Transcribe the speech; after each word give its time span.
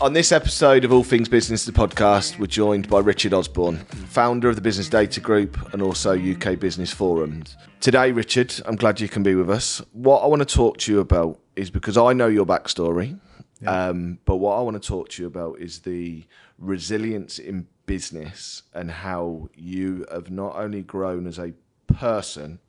On 0.00 0.12
this 0.12 0.30
episode 0.30 0.84
of 0.84 0.92
All 0.92 1.02
Things 1.02 1.28
Business, 1.28 1.64
the 1.64 1.72
podcast, 1.72 2.38
we're 2.38 2.46
joined 2.46 2.88
by 2.88 3.00
Richard 3.00 3.34
Osborne, 3.34 3.78
founder 3.78 4.48
of 4.48 4.54
the 4.54 4.62
Business 4.62 4.88
Data 4.88 5.18
Group 5.18 5.72
and 5.72 5.82
also 5.82 6.16
UK 6.16 6.56
Business 6.56 6.92
Forums. 6.92 7.56
Today, 7.80 8.12
Richard, 8.12 8.54
I'm 8.64 8.76
glad 8.76 9.00
you 9.00 9.08
can 9.08 9.24
be 9.24 9.34
with 9.34 9.50
us. 9.50 9.82
What 9.92 10.20
I 10.22 10.26
want 10.28 10.48
to 10.48 10.54
talk 10.54 10.78
to 10.78 10.92
you 10.92 11.00
about 11.00 11.40
is 11.56 11.68
because 11.68 11.96
I 11.96 12.12
know 12.12 12.28
your 12.28 12.46
backstory, 12.46 13.18
um, 13.66 14.20
but 14.24 14.36
what 14.36 14.56
I 14.56 14.60
want 14.60 14.80
to 14.80 14.88
talk 14.88 15.08
to 15.08 15.22
you 15.22 15.26
about 15.26 15.58
is 15.58 15.80
the 15.80 16.22
resilience 16.58 17.40
in 17.40 17.66
business 17.86 18.62
and 18.74 18.92
how 18.92 19.48
you 19.56 20.06
have 20.12 20.30
not 20.30 20.54
only 20.54 20.82
grown 20.82 21.26
as 21.26 21.40
a 21.40 21.54
person, 21.88 22.60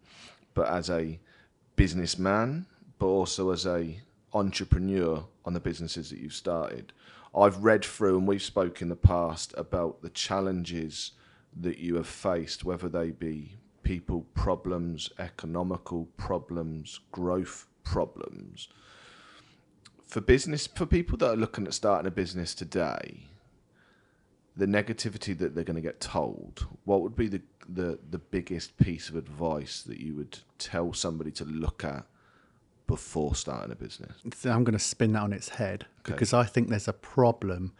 but 0.55 0.67
as 0.67 0.89
a 0.89 1.19
businessman, 1.75 2.65
but 2.97 3.05
also 3.05 3.51
as 3.51 3.67
a 3.67 4.01
entrepreneur 4.33 5.25
on 5.45 5.53
the 5.53 5.59
businesses 5.59 6.09
that 6.09 6.19
you've 6.19 6.33
started. 6.33 6.93
I've 7.35 7.63
read 7.63 7.85
through 7.85 8.17
and 8.17 8.27
we've 8.27 8.41
spoken 8.41 8.85
in 8.85 8.89
the 8.89 8.95
past 8.95 9.53
about 9.57 10.01
the 10.01 10.09
challenges 10.09 11.11
that 11.59 11.77
you 11.77 11.95
have 11.95 12.07
faced, 12.07 12.63
whether 12.63 12.89
they 12.89 13.11
be 13.11 13.57
people 13.83 14.25
problems, 14.33 15.09
economical 15.17 16.05
problems, 16.17 16.99
growth 17.11 17.67
problems. 17.83 18.67
For 20.05 20.21
business, 20.21 20.67
for 20.67 20.85
people 20.85 21.17
that 21.17 21.31
are 21.31 21.35
looking 21.35 21.67
at 21.67 21.73
starting 21.73 22.07
a 22.07 22.11
business 22.11 22.53
today, 22.55 23.27
the 24.55 24.65
negativity 24.65 25.37
that 25.37 25.55
they're 25.55 25.63
going 25.63 25.75
to 25.75 25.81
get 25.81 26.01
told, 26.01 26.67
what 26.83 27.01
would 27.01 27.15
be 27.15 27.27
the, 27.27 27.41
the, 27.67 27.99
the 28.09 28.17
biggest 28.17 28.77
piece 28.77 29.09
of 29.09 29.15
advice 29.15 29.83
that 29.83 29.99
you 29.99 30.15
would 30.15 30.39
tell 30.57 30.93
somebody 30.93 31.31
to 31.31 31.45
look 31.45 31.83
at 31.83 32.05
before 32.89 33.35
starting 33.35 33.71
a 33.71 33.75
business? 33.75 34.11
I'm 34.45 34.63
going 34.63 34.73
to 34.73 34.79
spin 34.79 35.13
that 35.13 35.21
on 35.21 35.31
its 35.31 35.49
head 35.49 35.85
because 36.03 36.33
I 36.33 36.43
think 36.43 36.69
there's 36.69 36.87
a 36.87 36.93
problem 36.93 37.71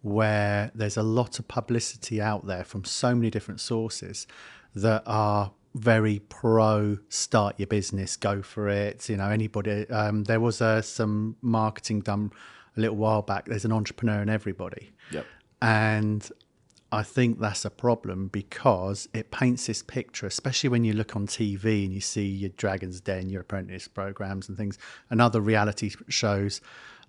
where 0.00 0.70
there's 0.74 0.96
a 0.96 1.02
lot 1.02 1.38
of 1.38 1.46
publicity 1.48 2.18
out 2.18 2.46
there 2.46 2.64
from 2.64 2.82
so 2.82 3.14
many 3.14 3.28
different 3.28 3.60
sources 3.60 4.26
that 4.74 5.02
are 5.06 5.52
very 5.74 6.20
pro 6.30 6.96
start 7.10 7.56
your 7.58 7.66
business, 7.66 8.16
go 8.16 8.40
for 8.40 8.70
it. 8.70 9.06
You 9.10 9.18
know, 9.18 9.28
anybody. 9.28 9.86
Um, 9.90 10.24
there 10.24 10.40
was 10.40 10.62
uh, 10.62 10.80
some 10.80 11.36
marketing 11.42 12.00
done 12.00 12.32
a 12.74 12.80
little 12.80 12.96
while 12.96 13.20
back. 13.20 13.44
There's 13.44 13.66
an 13.66 13.72
entrepreneur 13.72 14.22
in 14.22 14.30
everybody. 14.30 14.92
Yep. 15.10 15.26
And 15.60 16.30
I 16.94 17.02
think 17.02 17.40
that's 17.40 17.64
a 17.64 17.70
problem 17.70 18.28
because 18.28 19.08
it 19.12 19.30
paints 19.30 19.66
this 19.66 19.82
picture, 19.82 20.26
especially 20.26 20.70
when 20.70 20.84
you 20.84 20.92
look 20.92 21.16
on 21.16 21.26
TV 21.26 21.84
and 21.84 21.92
you 21.92 22.00
see 22.00 22.26
your 22.26 22.50
Dragon's 22.50 23.00
Den, 23.00 23.28
your 23.28 23.40
apprentice 23.40 23.88
programs 23.88 24.48
and 24.48 24.56
things, 24.56 24.78
and 25.10 25.20
other 25.20 25.40
reality 25.40 25.90
shows 26.08 26.60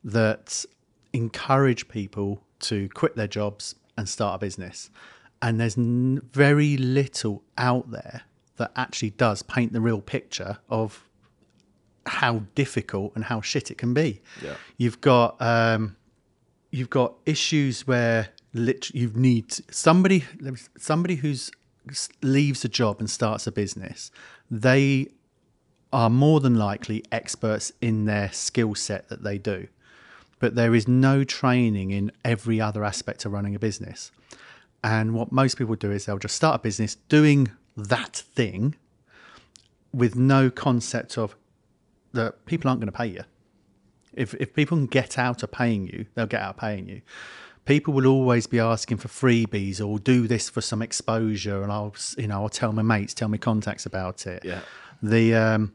that 0.04 0.66
encourage 1.14 1.88
people 1.88 2.42
to 2.60 2.90
quit 2.90 3.16
their 3.16 3.28
jobs 3.28 3.76
and 3.98 4.10
start 4.10 4.36
a 4.36 4.40
business. 4.40 4.90
And 5.42 5.60
there's 5.60 5.78
n- 5.78 6.22
very 6.32 6.78
little 6.78 7.44
out 7.58 7.92
there 7.92 8.24
that 8.58 8.72
actually 8.76 9.12
does 9.12 9.44
paint 9.44 9.74
the 9.74 9.82
real 9.82 10.02
picture 10.02 10.58
of 10.70 11.08
how 12.06 12.44
difficult 12.56 13.14
and 13.16 13.26
how 13.26 13.42
shit 13.42 13.70
it 13.72 13.78
can 13.78 13.94
be. 13.94 14.22
Yeah. 14.42 14.56
You've 14.78 15.02
got 15.02 15.42
um, 15.42 15.96
you've 16.72 16.90
got 16.90 17.16
issues 17.26 17.88
where 17.88 18.30
lit- 18.56 18.96
you 18.96 19.12
need 19.14 19.54
somebody 19.74 20.24
somebody 20.78 21.16
who's 21.16 21.52
leaves 22.24 22.66
a 22.66 22.70
job 22.70 23.00
and 23.00 23.10
starts 23.10 23.46
a 23.46 23.52
business. 23.52 24.10
They 24.50 25.10
are 25.94 26.10
more 26.10 26.40
than 26.40 26.56
likely 26.56 27.04
experts 27.12 27.72
in 27.80 28.06
their 28.06 28.32
skill 28.32 28.74
set 28.74 29.08
that 29.10 29.24
they 29.24 29.38
do, 29.38 29.68
but 30.40 30.56
there 30.56 30.74
is 30.74 30.88
no 30.88 31.24
training 31.24 31.92
in 31.92 32.12
every 32.24 32.60
other 32.60 32.84
aspect 32.84 33.26
of 33.26 33.34
running 33.34 33.54
a 33.54 33.60
business. 33.60 34.12
And 34.84 35.14
what 35.14 35.32
most 35.32 35.58
people 35.58 35.76
do 35.76 35.92
is 35.92 36.06
they'll 36.06 36.18
just 36.18 36.36
start 36.36 36.56
a 36.56 36.60
business 36.60 36.96
doing 37.08 37.52
that 37.78 38.16
thing 38.16 38.76
with 39.94 40.16
no 40.16 40.50
concept 40.50 41.18
of 41.18 41.36
that 42.14 42.46
people 42.46 42.70
aren't 42.70 42.82
going 42.82 42.92
to 42.92 42.98
pay 42.98 43.08
you. 43.08 43.24
If 44.14 44.34
if 44.36 44.54
people 44.54 44.78
can 44.78 44.88
get 44.88 45.20
out 45.20 45.44
of 45.44 45.52
paying 45.52 45.88
you, 45.88 46.08
they'll 46.16 46.26
get 46.26 46.42
out 46.42 46.56
of 46.56 46.58
paying 46.58 46.88
you. 46.88 47.02
People 47.66 47.94
will 47.94 48.06
always 48.06 48.46
be 48.46 48.60
asking 48.60 48.98
for 48.98 49.08
freebies 49.08 49.86
or 49.86 49.98
do 49.98 50.28
this 50.28 50.50
for 50.50 50.62
some 50.62 50.82
exposure, 50.82 51.64
and 51.64 51.72
I'll 51.72 51.96
you 52.18 52.28
know 52.28 52.44
I'll 52.44 52.50
tell 52.50 52.72
my 52.72 52.84
mates, 52.84 53.14
tell 53.14 53.28
my 53.28 53.38
contacts 53.38 53.86
about 53.86 54.28
it. 54.28 54.46
Yeah. 54.46 54.62
The 55.02 55.34
um, 55.36 55.74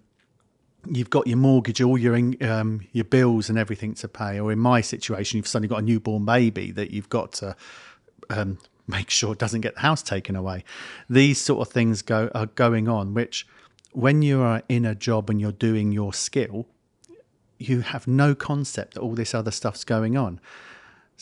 you've 0.87 1.11
got 1.11 1.27
your 1.27 1.37
mortgage, 1.37 1.81
all 1.81 1.99
your 1.99 2.15
um, 2.17 2.87
your 2.93 3.05
bills 3.05 3.49
and 3.49 3.59
everything 3.59 3.95
to 3.95 4.09
pay, 4.09 4.39
or 4.39 4.53
in 4.53 4.59
my 4.59 4.81
situation, 4.81 5.37
you've 5.37 5.49
suddenly 5.49 5.69
got 5.69 5.81
a 5.81 5.84
newborn 5.84 6.25
baby 6.25 6.71
that 6.73 6.91
you've 6.91 7.09
got 7.09 7.33
to 7.33 7.56
um, 8.31 8.59
make 8.87 9.11
sure 9.11 9.33
it 9.33 9.39
doesn't 9.39 9.61
get 9.61 9.75
the 9.75 9.81
house 9.81 10.03
taken 10.03 10.37
away. 10.37 10.65
These 11.09 11.41
sort 11.41 11.67
of 11.67 11.72
things 11.72 12.03
go 12.03 12.31
are 12.34 12.47
going 12.47 12.89
on, 12.89 13.15
which 13.15 13.47
when 13.93 14.22
you 14.22 14.41
are 14.41 14.62
in 14.69 14.84
a 14.84 14.95
job 14.95 15.31
and 15.31 15.41
you're 15.41 15.53
doing 15.53 15.93
your 15.93 16.12
skill, 16.12 16.67
you 17.59 17.81
have 17.81 18.07
no 18.07 18.34
concept 18.34 18.95
that 18.95 19.01
all 19.01 19.15
this 19.15 19.34
other 19.34 19.51
stuff's 19.51 19.84
going 19.84 20.17
on. 20.17 20.41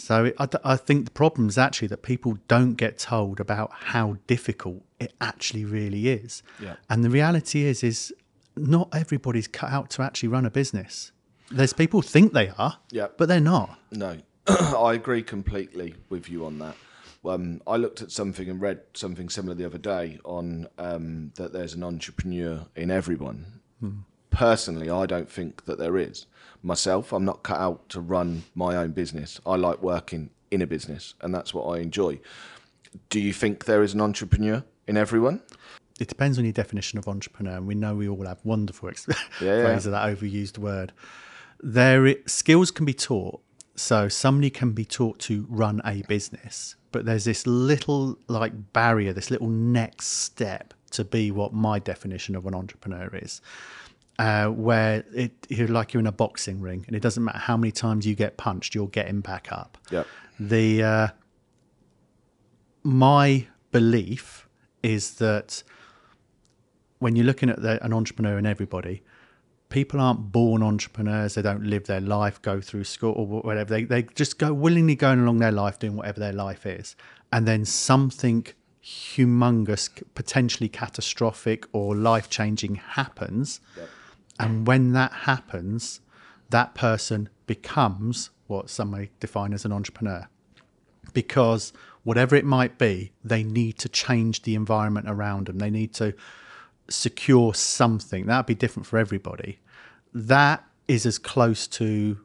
So 0.00 0.31
I, 0.38 0.48
I 0.62 0.76
think 0.76 1.06
the 1.06 1.10
problem 1.10 1.48
is 1.48 1.59
actually 1.59 1.88
that 1.88 2.03
people 2.03 2.38
don't 2.47 2.75
get 2.75 2.98
told 2.98 3.41
about 3.41 3.70
how 3.72 4.16
difficult 4.28 4.84
it 5.00 5.12
actually 5.20 5.64
really 5.64 6.09
is. 6.09 6.44
Yeah. 6.62 6.76
And 6.88 7.03
the 7.03 7.10
reality 7.10 7.64
is, 7.64 7.82
is 7.82 8.14
not 8.56 8.88
everybody's 8.94 9.48
cut 9.48 9.70
out 9.72 9.91
to 9.91 10.03
actually 10.03 10.28
run 10.28 10.47
a 10.47 10.50
business. 10.50 11.10
There's 11.50 11.72
people 11.72 12.00
think 12.00 12.32
they 12.32 12.50
are, 12.50 12.78
Yeah. 12.92 13.08
but 13.16 13.26
they're 13.28 13.41
not. 13.41 13.76
No, 13.91 14.19
I 14.47 14.94
agree 14.94 15.22
completely 15.25 15.97
with 16.08 16.31
you 16.31 16.47
on 16.47 16.60
that. 16.60 16.76
Um, 17.25 17.60
I 17.66 17.76
looked 17.76 18.00
at 18.00 18.12
something 18.12 18.48
and 18.48 18.60
read 18.60 18.81
something 18.94 19.28
similar 19.28 19.54
the 19.56 19.64
other 19.66 19.78
day 19.78 20.20
on 20.25 20.69
um, 20.78 21.32
that 21.34 21.53
there's 21.53 21.75
an 21.75 21.82
entrepreneur 21.82 22.66
in 22.76 22.91
everyone. 22.92 23.60
Personally, 24.38 24.88
I 24.88 25.04
don't 25.06 25.28
think 25.28 25.65
that 25.65 25.78
there 25.78 25.97
is. 25.99 26.26
Myself, 26.62 27.12
I'm 27.12 27.25
not 27.25 27.43
cut 27.43 27.59
out 27.59 27.88
to 27.88 28.00
run 28.00 28.44
my 28.54 28.76
own 28.76 28.93
business. 28.93 29.41
I 29.44 29.56
like 29.56 29.82
working 29.82 30.31
in 30.53 30.62
a 30.62 30.66
business, 30.66 31.15
and 31.21 31.34
that's 31.34 31.53
what 31.53 31.65
I 31.65 31.81
enjoy. 31.81 32.21
Do 33.10 33.19
you 33.19 33.32
think 33.32 33.65
there 33.65 33.82
is 33.82 33.94
an 33.94 34.00
entrepreneur 34.00 34.62
in 34.87 34.97
everyone? 34.97 35.41
it 36.00 36.06
depends 36.06 36.38
on 36.38 36.44
your 36.44 36.53
definition 36.53 36.97
of 37.00 37.09
entrepreneur, 37.09 37.56
and 37.56 37.66
we 37.66 37.75
know 37.75 37.97
we 37.97 38.09
all 38.09 38.25
have 38.25 38.38
wonderful 38.44 38.88
ex- 38.88 39.09
Yeah, 39.41 39.62
phrase 39.65 39.84
of 39.87 39.91
that 39.91 40.06
overused 40.16 40.56
word. 40.56 40.93
There, 41.60 42.06
i- 42.06 42.16
skills 42.26 42.70
can 42.70 42.87
be 42.87 42.94
taught. 42.94 43.41
So 43.75 44.09
somebody 44.09 44.50
can 44.50 44.70
be 44.70 44.84
taught 44.84 45.19
to 45.20 45.47
run 45.49 45.81
a 45.84 46.03
business, 46.03 46.76
but 46.93 47.05
there's 47.05 47.25
this 47.25 47.44
little 47.44 48.16
like 48.28 48.72
barrier, 48.72 49.12
this 49.12 49.32
little 49.32 49.49
next 49.49 50.06
step 50.06 50.75
to 50.93 51.03
be 51.05 51.32
what 51.32 51.53
my 51.53 51.81
definition 51.81 52.37
of 52.37 52.47
an 52.47 52.55
entrepreneur 52.55 53.10
is. 53.15 53.41
Uh, 54.19 54.49
where 54.49 55.05
it 55.15 55.33
you're 55.49 55.69
like 55.69 55.95
you're 55.95 56.01
in 56.01 56.06
a 56.09 56.12
boxing 56.12 56.61
ring, 56.61 56.84
and 56.89 56.97
it 56.97 57.01
doesn't 57.01 57.23
matter 57.23 57.39
how 57.39 57.56
many 57.56 57.71
times 57.71 58.05
you 58.05 58.17
get 58.17 58.37
punched, 58.37 58.75
you're 58.75 58.89
getting 58.89 59.21
back 59.21 59.47
up 59.53 59.79
Yep. 59.93 60.06
the 60.41 60.83
uh, 60.83 61.09
my 62.83 63.47
belief 63.71 64.49
is 64.83 65.15
that 65.17 65.62
when 66.99 67.15
you're 67.15 67.27
looking 67.27 67.49
at 67.51 67.62
the, 67.62 67.83
an 67.84 67.93
entrepreneur 67.93 68.37
and 68.39 68.47
everybody, 68.47 69.03
people 69.69 70.01
aren't 70.01 70.33
born 70.33 70.62
entrepreneurs. 70.62 71.35
They 71.35 71.43
don't 71.43 71.65
live 71.65 71.85
their 71.87 72.00
life, 72.00 72.41
go 72.43 72.61
through 72.61 72.85
school 72.85 73.12
or 73.12 73.27
whatever. 73.43 73.71
They 73.71 73.85
they 73.85 74.03
just 74.03 74.39
go 74.39 74.53
willingly 74.53 74.97
going 74.97 75.21
along 75.21 75.39
their 75.39 75.53
life, 75.53 75.79
doing 75.79 75.97
whatever 75.97 76.21
their 76.21 76.33
life 76.33 76.67
is, 76.67 76.97
and 77.33 77.47
then 77.47 77.65
something 77.65 78.47
humongous, 78.83 79.91
potentially 80.15 80.69
catastrophic 80.69 81.67
or 81.73 81.95
life 81.95 82.29
changing 82.31 82.77
happens. 82.77 83.61
And 84.38 84.66
when 84.66 84.93
that 84.93 85.12
happens, 85.12 86.00
that 86.50 86.75
person 86.75 87.29
becomes 87.46 88.31
what 88.46 88.70
some 88.70 88.93
may 88.93 89.11
define 89.20 89.52
as 89.52 89.64
an 89.64 89.73
entrepreneur. 89.73 90.29
Because 91.12 91.73
whatever 92.05 92.37
it 92.37 92.44
might 92.44 92.79
be, 92.79 93.12
they 93.25 93.43
need 93.43 93.79
to 93.79 93.88
change 93.88 94.43
the 94.43 94.55
environment 94.55 95.08
around 95.08 95.46
them. 95.46 95.58
They 95.58 95.70
need 95.70 95.93
to 95.94 96.14
secure 96.88 97.55
something. 97.55 98.26
That'd 98.26 98.46
be 98.46 98.55
different 98.55 98.87
for 98.87 98.99
everybody. 98.99 99.58
That 100.14 100.64
is 100.87 101.05
as 101.05 101.19
close 101.19 101.67
to 101.69 102.19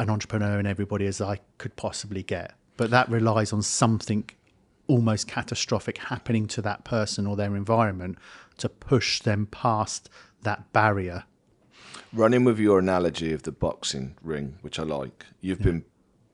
an 0.00 0.10
entrepreneur 0.10 0.58
and 0.58 0.66
everybody 0.66 1.06
as 1.06 1.20
I 1.20 1.40
could 1.58 1.76
possibly 1.76 2.22
get. 2.22 2.54
But 2.76 2.90
that 2.90 3.08
relies 3.08 3.52
on 3.52 3.62
something 3.62 4.28
almost 4.86 5.28
catastrophic 5.28 5.98
happening 5.98 6.46
to 6.48 6.62
that 6.62 6.84
person 6.84 7.26
or 7.26 7.36
their 7.36 7.54
environment 7.54 8.18
to 8.58 8.68
push 8.68 9.20
them 9.20 9.46
past 9.46 10.10
that 10.42 10.72
barrier. 10.72 11.24
Running 12.12 12.44
with 12.44 12.58
your 12.58 12.78
analogy 12.78 13.32
of 13.32 13.44
the 13.44 13.52
boxing 13.52 14.16
ring, 14.22 14.58
which 14.62 14.78
I 14.78 14.82
like, 14.82 15.26
you've 15.40 15.62
been 15.62 15.84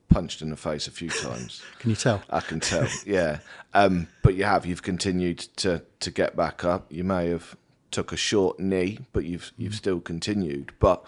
punched 0.09 0.41
in 0.41 0.49
the 0.49 0.55
face 0.55 0.87
a 0.87 0.91
few 0.91 1.09
times. 1.09 1.61
Can 1.79 1.91
you 1.91 1.95
tell? 1.95 2.23
I 2.29 2.39
can 2.39 2.59
tell, 2.59 2.87
yeah. 3.05 3.39
Um, 3.73 4.07
but 4.23 4.35
you 4.35 4.45
have. 4.45 4.65
You've 4.65 4.83
continued 4.83 5.39
to 5.57 5.83
to 5.99 6.11
get 6.11 6.35
back 6.35 6.63
up. 6.63 6.91
You 6.91 7.03
may 7.03 7.29
have 7.29 7.55
took 7.91 8.11
a 8.11 8.17
short 8.17 8.59
knee, 8.59 8.99
but 9.13 9.25
you've 9.25 9.51
you've 9.57 9.75
still 9.75 9.99
continued. 9.99 10.71
But 10.79 11.05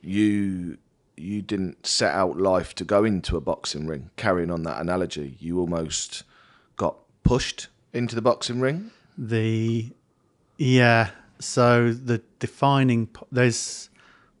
you 0.00 0.78
you 1.16 1.42
didn't 1.42 1.86
set 1.86 2.14
out 2.14 2.38
life 2.38 2.74
to 2.76 2.84
go 2.84 3.04
into 3.04 3.36
a 3.36 3.40
boxing 3.40 3.86
ring. 3.86 4.10
Carrying 4.16 4.50
on 4.50 4.62
that 4.64 4.80
analogy, 4.80 5.36
you 5.40 5.58
almost 5.58 6.24
got 6.76 6.96
pushed 7.22 7.68
into 7.92 8.14
the 8.14 8.22
boxing 8.22 8.60
ring. 8.60 8.90
The 9.18 9.90
yeah, 10.58 11.10
so 11.38 11.92
the 11.92 12.22
defining 12.38 13.08
there's 13.30 13.90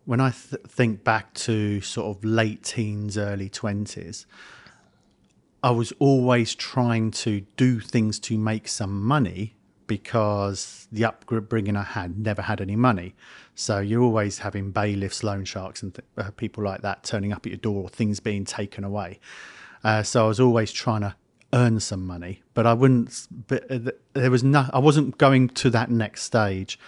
when 0.04 0.20
I 0.20 0.30
th- 0.30 0.62
think 0.66 1.04
back 1.04 1.34
to 1.34 1.80
sort 1.80 2.16
of 2.16 2.24
late 2.24 2.62
teens, 2.62 3.16
early 3.16 3.48
twenties, 3.48 4.26
I 5.62 5.70
was 5.70 5.92
always 5.98 6.54
trying 6.54 7.12
to 7.12 7.42
do 7.56 7.80
things 7.80 8.18
to 8.20 8.36
make 8.36 8.66
some 8.68 9.02
money 9.02 9.54
because 9.86 10.88
the 10.90 11.04
upbringing 11.04 11.76
I 11.76 11.82
had 11.82 12.18
never 12.18 12.42
had 12.42 12.60
any 12.60 12.76
money. 12.76 13.14
So 13.54 13.78
you're 13.78 14.02
always 14.02 14.38
having 14.38 14.70
bailiffs, 14.70 15.22
loan 15.22 15.44
sharks, 15.44 15.82
and 15.82 15.94
th- 15.94 16.06
uh, 16.16 16.30
people 16.32 16.64
like 16.64 16.80
that 16.82 17.04
turning 17.04 17.32
up 17.32 17.46
at 17.46 17.52
your 17.52 17.58
door, 17.58 17.84
or 17.84 17.88
things 17.88 18.18
being 18.18 18.44
taken 18.44 18.84
away. 18.84 19.20
Uh, 19.84 20.02
so 20.02 20.24
I 20.24 20.28
was 20.28 20.40
always 20.40 20.72
trying 20.72 21.02
to 21.02 21.14
earn 21.52 21.78
some 21.80 22.06
money, 22.06 22.42
but 22.54 22.66
I 22.66 22.72
wouldn't. 22.72 23.28
But 23.46 23.70
uh, 23.70 23.90
there 24.14 24.30
was 24.30 24.42
no. 24.42 24.68
I 24.72 24.78
wasn't 24.78 25.18
going 25.18 25.48
to 25.50 25.70
that 25.70 25.90
next 25.90 26.22
stage. 26.22 26.78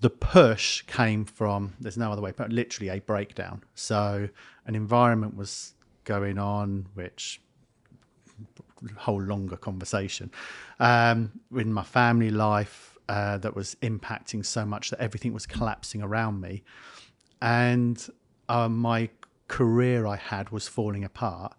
The 0.00 0.10
push 0.10 0.82
came 0.82 1.24
from. 1.24 1.74
There's 1.80 1.98
no 1.98 2.10
other 2.10 2.22
way, 2.22 2.32
but 2.34 2.50
literally 2.50 2.88
a 2.88 3.00
breakdown. 3.00 3.62
So 3.74 4.28
an 4.66 4.74
environment 4.74 5.36
was 5.36 5.74
going 6.04 6.38
on, 6.38 6.86
which 6.94 7.40
whole 8.96 9.20
longer 9.20 9.56
conversation 9.56 10.30
um, 10.78 11.30
in 11.54 11.72
my 11.72 11.82
family 11.82 12.30
life 12.30 12.96
uh, 13.08 13.38
that 13.38 13.54
was 13.54 13.76
impacting 13.82 14.44
so 14.44 14.64
much 14.64 14.90
that 14.90 15.00
everything 15.00 15.34
was 15.34 15.46
collapsing 15.46 16.02
around 16.02 16.40
me, 16.40 16.62
and 17.42 18.08
uh, 18.48 18.68
my 18.68 19.08
career 19.48 20.06
I 20.06 20.16
had 20.16 20.50
was 20.50 20.68
falling 20.68 21.04
apart, 21.04 21.54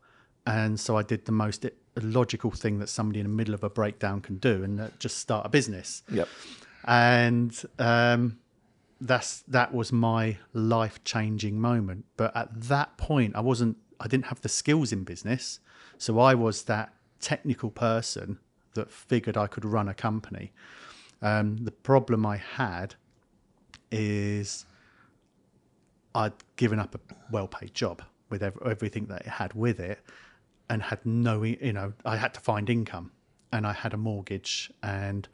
and 0.46 0.80
so 0.80 0.98
I 0.98 1.04
did 1.04 1.26
the 1.26 1.32
most 1.32 1.66
logical 2.02 2.52
thing 2.52 2.80
that 2.80 2.88
somebody 2.88 3.20
in 3.20 3.26
the 3.26 3.34
middle 3.34 3.54
of 3.54 3.64
a 3.64 3.70
breakdown 3.70 4.22
can 4.22 4.38
do, 4.38 4.64
and 4.64 4.80
uh, 4.80 4.88
just 4.98 5.18
start 5.18 5.46
a 5.46 5.50
business. 5.50 6.04
Yep. 6.12 6.30
And 6.86 7.60
um, 7.80 8.39
that's 9.00 9.42
that 9.48 9.74
was 9.74 9.92
my 9.92 10.38
life 10.54 11.04
changing 11.04 11.60
moment. 11.60 12.06
But 12.18 12.36
at 12.36 12.50
that 12.63 12.98
point, 12.98 13.36
I 13.36 13.42
wasn't. 13.42 13.78
I 14.00 14.07
didn't 14.07 14.25
have 14.25 14.42
the 14.42 14.50
skills 14.50 14.92
in 14.92 15.04
business, 15.04 15.60
so 15.98 16.19
I 16.19 16.33
was 16.33 16.63
that 16.63 16.94
technical 17.19 17.69
person 17.69 18.39
that 18.74 18.89
figured 18.89 19.38
I 19.38 19.48
could 19.48 19.66
run 19.66 19.88
a 19.88 19.94
company. 19.94 20.51
Um, 21.22 21.57
the 21.57 21.72
problem 21.72 22.25
I 22.25 22.38
had 22.38 22.95
is 23.92 24.66
I'd 26.16 26.33
given 26.56 26.80
up 26.80 26.95
a 26.95 27.00
well-paid 27.31 27.74
job 27.75 28.01
with 28.30 28.42
ev- 28.42 28.57
everything 28.66 29.06
that 29.07 29.22
it 29.22 29.28
had 29.28 29.54
with 29.54 29.80
it, 29.80 30.00
and 30.69 30.81
had 30.81 31.06
no, 31.06 31.44
you 31.44 31.74
know, 31.74 31.94
I 32.06 32.18
had 32.18 32.33
to 32.33 32.39
find 32.39 32.69
income, 32.69 33.12
and 33.51 33.68
I 33.68 33.74
had 33.74 33.94
a 33.94 33.98
mortgage, 33.98 34.72
and 34.81 35.28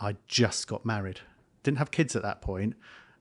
I 0.00 0.16
just 0.26 0.66
got 0.68 0.84
married. 0.84 1.20
Didn't 1.62 1.78
have 1.78 1.90
kids 1.90 2.14
at 2.14 2.22
that 2.22 2.40
point, 2.40 2.74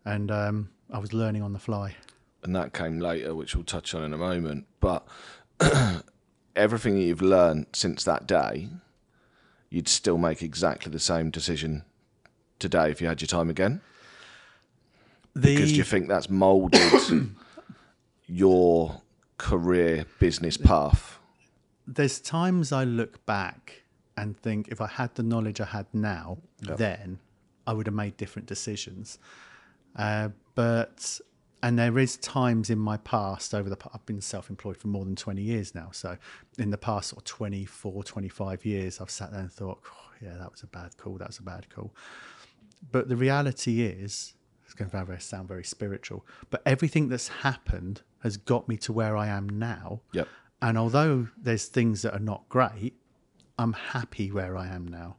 and 0.04 0.30
um, 0.32 0.70
I 0.92 1.00
was 1.00 1.14
learning 1.14 1.42
on 1.42 1.54
the 1.54 1.60
fly. 1.60 1.96
And 2.44 2.56
that 2.56 2.74
came 2.74 3.00
later, 3.00 3.34
which 3.34 3.56
we'll 3.56 3.64
touch 3.64 3.96
on 3.96 4.04
in 4.04 4.14
a 4.14 4.18
moment. 4.18 4.68
But 4.80 5.08
everything 6.56 6.96
that 6.96 7.02
you've 7.02 7.22
learned 7.22 7.68
since 7.74 8.04
that 8.04 8.28
day, 8.28 8.70
you'd 9.70 9.88
still 9.88 10.18
make 10.18 10.44
exactly 10.44 10.92
the 10.92 11.00
same 11.00 11.32
decision 11.32 11.84
today 12.60 12.92
if 12.92 13.02
you 13.02 13.08
had 13.08 13.22
your 13.22 13.28
time 13.28 13.50
again? 13.50 13.82
The, 15.36 15.56
Because 15.56 15.72
do 15.72 15.78
you 15.78 15.84
think 15.84 16.08
that's 16.08 16.30
moulded 16.30 17.30
your 18.28 19.02
career 19.38 20.06
business 20.20 20.58
path? 20.58 21.20
there's 21.88 22.20
times 22.20 22.72
I 22.72 22.84
look 22.84 23.24
back 23.28 23.84
and 24.18 24.38
think 24.38 24.70
if 24.70 24.82
I 24.82 24.88
had 24.88 25.14
the 25.16 25.24
knowledge 25.24 25.60
I 25.62 25.66
had 25.66 25.88
now, 25.94 26.38
then 26.78 27.20
I 27.68 27.74
would 27.74 27.88
have 27.88 27.96
made 27.96 28.18
different 28.18 28.48
decisions. 28.48 29.20
Uh, 29.96 30.30
but 30.56 31.20
and 31.64 31.80
there 31.80 31.98
is 31.98 32.18
times 32.18 32.70
in 32.70 32.78
my 32.78 32.98
past 32.98 33.56
over 33.56 33.70
the 33.70 33.78
I've 33.94 34.06
been 34.06 34.22
self-employed 34.22 34.78
for 34.78 34.88
more 34.88 35.04
than 35.04 35.16
20 35.16 35.42
years 35.42 35.74
now. 35.74 35.90
So 35.92 36.18
in 36.60 36.70
the 36.70 36.78
past 36.78 37.10
sort 37.10 37.22
of 37.22 37.26
24, 37.26 38.04
25 38.04 38.66
years, 38.66 39.02
I've 39.02 39.10
sat 39.10 39.32
there 39.32 39.42
and 39.42 39.52
thought, 39.52 39.82
oh, 39.84 40.12
yeah, 40.22 40.36
that 40.38 40.52
was 40.52 40.62
a 40.62 40.68
bad 40.68 40.96
call. 40.98 41.18
That 41.18 41.30
was 41.30 41.40
a 41.40 41.44
bad 41.44 41.70
call. 41.70 41.96
But 42.92 43.10
the 43.10 43.16
reality 43.16 43.82
is, 43.82 44.36
it's 44.64 44.74
going 44.76 44.92
to 44.92 45.20
sound 45.20 45.48
very 45.48 45.64
spiritual, 45.64 46.26
but 46.50 46.62
everything 46.66 47.10
that's 47.10 47.30
happened 47.30 48.02
has 48.22 48.38
got 48.38 48.68
me 48.68 48.78
to 48.78 48.94
where 48.94 49.18
I 49.18 49.28
am 49.28 49.48
now. 49.50 50.02
Yep. 50.14 50.28
And 50.62 50.78
although 50.78 51.30
there's 51.38 51.66
things 51.66 52.02
that 52.04 52.14
are 52.14 52.20
not 52.20 52.48
great, 52.50 52.94
I'm 53.58 53.74
happy 53.74 54.32
where 54.32 54.58
I 54.58 54.68
am 54.68 54.88
now. 54.88 55.18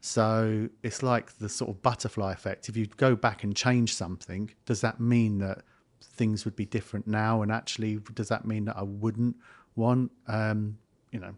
So 0.00 0.68
it's 0.82 1.02
like 1.02 1.38
the 1.38 1.48
sort 1.48 1.70
of 1.70 1.80
butterfly 1.80 2.32
effect. 2.32 2.68
If 2.68 2.76
you 2.76 2.86
go 2.86 3.14
back 3.14 3.44
and 3.44 3.54
change 3.54 3.94
something, 3.94 4.50
does 4.66 4.80
that 4.80 4.98
mean 5.00 5.38
that 5.38 5.62
things 6.02 6.44
would 6.44 6.56
be 6.56 6.66
different 6.66 7.06
now? 7.06 7.42
And 7.42 7.52
actually, 7.52 8.00
does 8.14 8.28
that 8.28 8.44
mean 8.44 8.64
that 8.64 8.76
I 8.76 8.82
wouldn't 8.82 9.36
want, 9.76 10.10
um, 10.26 10.76
you 11.12 11.20
know, 11.20 11.34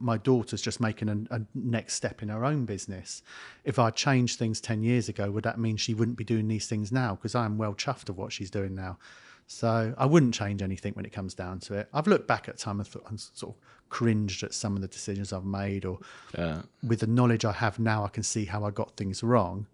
my 0.00 0.18
daughter's 0.18 0.60
just 0.60 0.80
making 0.80 1.08
a, 1.08 1.36
a 1.36 1.40
next 1.54 1.94
step 1.94 2.22
in 2.22 2.28
her 2.28 2.44
own 2.44 2.64
business. 2.64 3.22
If 3.64 3.78
I 3.78 3.90
changed 3.90 4.38
things 4.38 4.60
10 4.60 4.82
years 4.82 5.08
ago, 5.08 5.30
would 5.30 5.44
that 5.44 5.60
mean 5.60 5.76
she 5.76 5.94
wouldn't 5.94 6.16
be 6.16 6.24
doing 6.24 6.48
these 6.48 6.66
things 6.66 6.90
now? 6.90 7.14
Because 7.14 7.36
I'm 7.36 7.58
well 7.58 7.74
chuffed 7.74 8.08
of 8.08 8.18
what 8.18 8.32
she's 8.32 8.50
doing 8.50 8.74
now. 8.74 8.98
So 9.46 9.94
I 9.96 10.06
wouldn't 10.06 10.34
change 10.34 10.62
anything 10.62 10.94
when 10.94 11.04
it 11.04 11.12
comes 11.12 11.34
down 11.34 11.60
to 11.60 11.74
it. 11.74 11.88
I've 11.92 12.06
looked 12.06 12.26
back 12.26 12.48
at 12.48 12.58
time 12.58 12.80
and, 12.80 12.88
thought, 12.88 13.04
and 13.08 13.20
sort 13.20 13.56
of 13.56 13.62
cringed 13.90 14.42
at 14.42 14.54
some 14.54 14.74
of 14.76 14.80
the 14.80 14.88
decisions 14.88 15.32
I've 15.32 15.44
made, 15.44 15.84
or 15.84 15.98
Yeah. 16.36 16.62
with 16.82 17.00
the 17.00 17.06
knowledge 17.06 17.44
I 17.44 17.52
have 17.52 17.78
now, 17.78 18.04
I 18.04 18.08
can 18.08 18.22
see 18.22 18.46
how 18.46 18.64
I 18.64 18.70
got 18.70 18.96
things 18.96 19.22
wrong. 19.22 19.66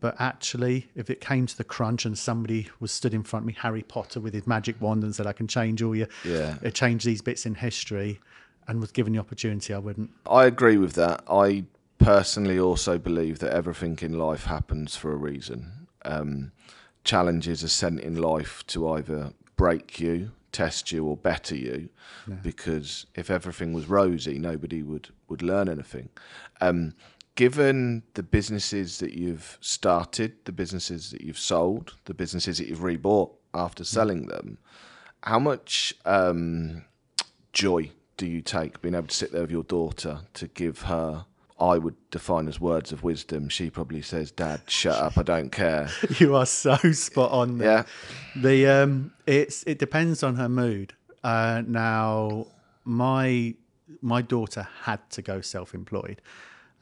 But 0.00 0.16
actually, 0.18 0.90
if 0.94 1.08
it 1.08 1.20
came 1.22 1.46
to 1.46 1.56
the 1.56 1.64
crunch 1.64 2.04
and 2.04 2.18
somebody 2.18 2.68
was 2.78 2.92
stood 2.92 3.14
in 3.14 3.22
front 3.22 3.44
of 3.44 3.46
me, 3.46 3.54
Harry 3.60 3.82
Potter 3.82 4.20
with 4.20 4.34
his 4.34 4.46
magic 4.46 4.78
wand, 4.80 5.02
and 5.02 5.14
said, 5.14 5.26
"I 5.26 5.32
can 5.32 5.46
change 5.46 5.80
all 5.82 5.96
your, 5.96 6.08
Yeah. 6.24 6.58
uh, 6.62 6.68
change 6.68 7.04
these 7.04 7.22
bits 7.22 7.46
in 7.46 7.54
history," 7.54 8.20
and 8.68 8.80
was 8.80 8.92
given 8.92 9.14
the 9.14 9.18
opportunity, 9.18 9.72
I 9.72 9.78
wouldn't. 9.78 10.10
I 10.26 10.44
agree 10.44 10.76
with 10.76 10.92
that. 10.94 11.22
I 11.26 11.64
personally 11.98 12.58
also 12.58 12.98
believe 12.98 13.38
that 13.38 13.52
everything 13.54 13.98
in 14.02 14.18
life 14.18 14.44
happens 14.44 14.94
for 14.94 15.10
a 15.12 15.16
reason. 15.16 15.86
Um, 16.04 16.52
challenges 17.04 17.64
are 17.64 17.68
sent 17.68 18.00
in 18.00 18.16
life 18.16 18.62
to 18.68 18.88
either 18.90 19.32
break 19.56 20.00
you, 20.00 20.32
test 20.54 20.90
you, 20.92 21.04
or 21.04 21.16
better 21.16 21.56
you. 21.56 21.90
Because 22.42 23.06
if 23.14 23.28
everything 23.30 23.74
was 23.74 23.86
rosy, 23.86 24.38
nobody 24.38 24.82
would 24.82 25.08
would 25.28 25.42
learn 25.42 25.68
anything. 25.68 26.08
Um, 26.60 26.94
given 27.34 28.02
the 28.14 28.22
businesses 28.22 28.98
that 28.98 29.12
you've 29.12 29.58
started, 29.60 30.32
the 30.44 30.52
businesses 30.52 31.10
that 31.10 31.20
you've 31.20 31.38
sold, 31.38 31.94
the 32.04 32.14
businesses 32.14 32.58
that 32.58 32.68
you've 32.68 32.78
rebought 32.78 33.32
after 33.52 33.84
selling 33.84 34.26
them, 34.26 34.58
how 35.22 35.38
much 35.38 35.94
um, 36.04 36.84
joy 37.52 37.90
do 38.16 38.26
you 38.26 38.40
take 38.40 38.80
being 38.80 38.94
able 38.94 39.08
to 39.08 39.14
sit 39.14 39.32
there 39.32 39.42
with 39.42 39.50
your 39.50 39.64
daughter 39.64 40.20
to 40.34 40.46
give 40.48 40.82
her 40.82 41.26
I 41.58 41.78
would 41.78 41.94
define 42.10 42.48
as 42.48 42.60
words 42.60 42.90
of 42.90 43.04
wisdom. 43.04 43.48
She 43.48 43.70
probably 43.70 44.02
says, 44.02 44.30
"Dad, 44.30 44.62
shut 44.66 44.96
up. 44.96 45.16
I 45.16 45.22
don't 45.22 45.50
care." 45.50 45.88
you 46.18 46.34
are 46.34 46.46
so 46.46 46.76
spot 46.92 47.30
on. 47.30 47.58
There. 47.58 47.68
Yeah. 47.68 47.84
The 48.42 48.66
um, 48.66 49.12
it's 49.26 49.62
it 49.64 49.78
depends 49.78 50.22
on 50.22 50.36
her 50.36 50.48
mood. 50.48 50.94
Uh, 51.22 51.62
now, 51.66 52.48
my 52.84 53.54
my 54.00 54.20
daughter 54.20 54.68
had 54.82 55.08
to 55.10 55.22
go 55.22 55.40
self-employed. 55.40 56.20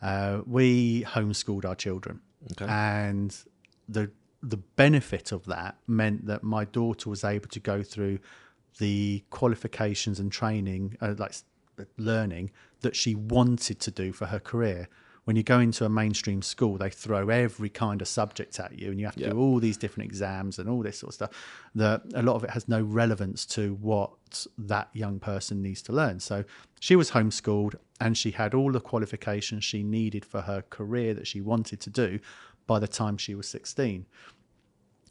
Uh, 0.01 0.41
we 0.47 1.05
homeschooled 1.05 1.65
our 1.65 1.75
children, 1.75 2.21
and 2.61 3.37
the 3.89 4.11
the 4.43 4.57
benefit 4.57 5.33
of 5.33 5.45
that 5.47 5.77
meant 5.87 6.27
that 6.27 6.43
my 6.43 6.65
daughter 6.65 7.09
was 7.09 7.25
able 7.25 7.49
to 7.49 7.61
go 7.61 7.83
through 7.83 8.19
the 8.79 9.23
qualifications 9.31 10.19
and 10.19 10.33
training, 10.33 10.97
uh, 11.01 11.15
like 11.19 11.35
learning 11.97 12.51
that 12.81 12.97
she 12.97 13.15
wanted 13.15 13.81
to 13.81 13.91
do 13.91 14.13
for 14.13 14.27
her 14.27 14.41
career. 14.41 14.89
When 15.25 15.37
you 15.37 15.45
go 15.45 15.61
into 15.61 15.85
a 15.85 15.89
mainstream 15.89 16.43
school, 16.43 16.77
they 16.79 16.91
throw 16.91 17.29
every 17.29 17.69
kind 17.69 18.03
of 18.03 18.09
subject 18.09 18.59
at 18.59 18.77
you, 18.77 18.91
and 18.91 18.99
you 18.99 19.07
have 19.07 19.15
to 19.15 19.21
Yeah. 19.21 19.31
do 19.31 19.39
all 19.39 19.61
these 19.61 19.77
different 19.77 20.11
exams 20.11 20.59
and 20.59 20.69
all 20.69 20.83
this 20.83 20.99
sort 20.99 21.11
of 21.11 21.15
stuff. 21.15 21.31
That 21.77 22.03
a 22.15 22.23
lot 22.23 22.35
of 22.35 22.43
it 22.43 22.51
has 22.51 22.67
no 22.67 22.83
relevance 22.83 23.47
to 23.47 23.75
what 23.75 24.47
that 24.59 24.91
young 24.93 25.21
person 25.21 25.63
needs 25.63 25.81
to 25.83 25.93
learn. 25.93 26.19
So 26.19 26.45
she 26.81 26.97
was 26.97 27.13
homeschooled, 27.13 27.77
and 28.01 28.19
she 28.19 28.33
had 28.33 28.53
all 28.53 28.73
the 28.73 28.81
qualifications 28.81 29.63
she 29.63 29.85
needed 29.85 30.25
for 30.25 30.41
her 30.41 30.63
career 30.71 31.15
that 31.15 31.29
she 31.29 31.41
wanted 31.41 31.81
to 31.83 31.91
do 31.91 32.19
by 32.67 32.81
the 32.81 32.89
time 32.89 33.17
she 33.17 33.35
was 33.35 33.49
16 33.49 34.07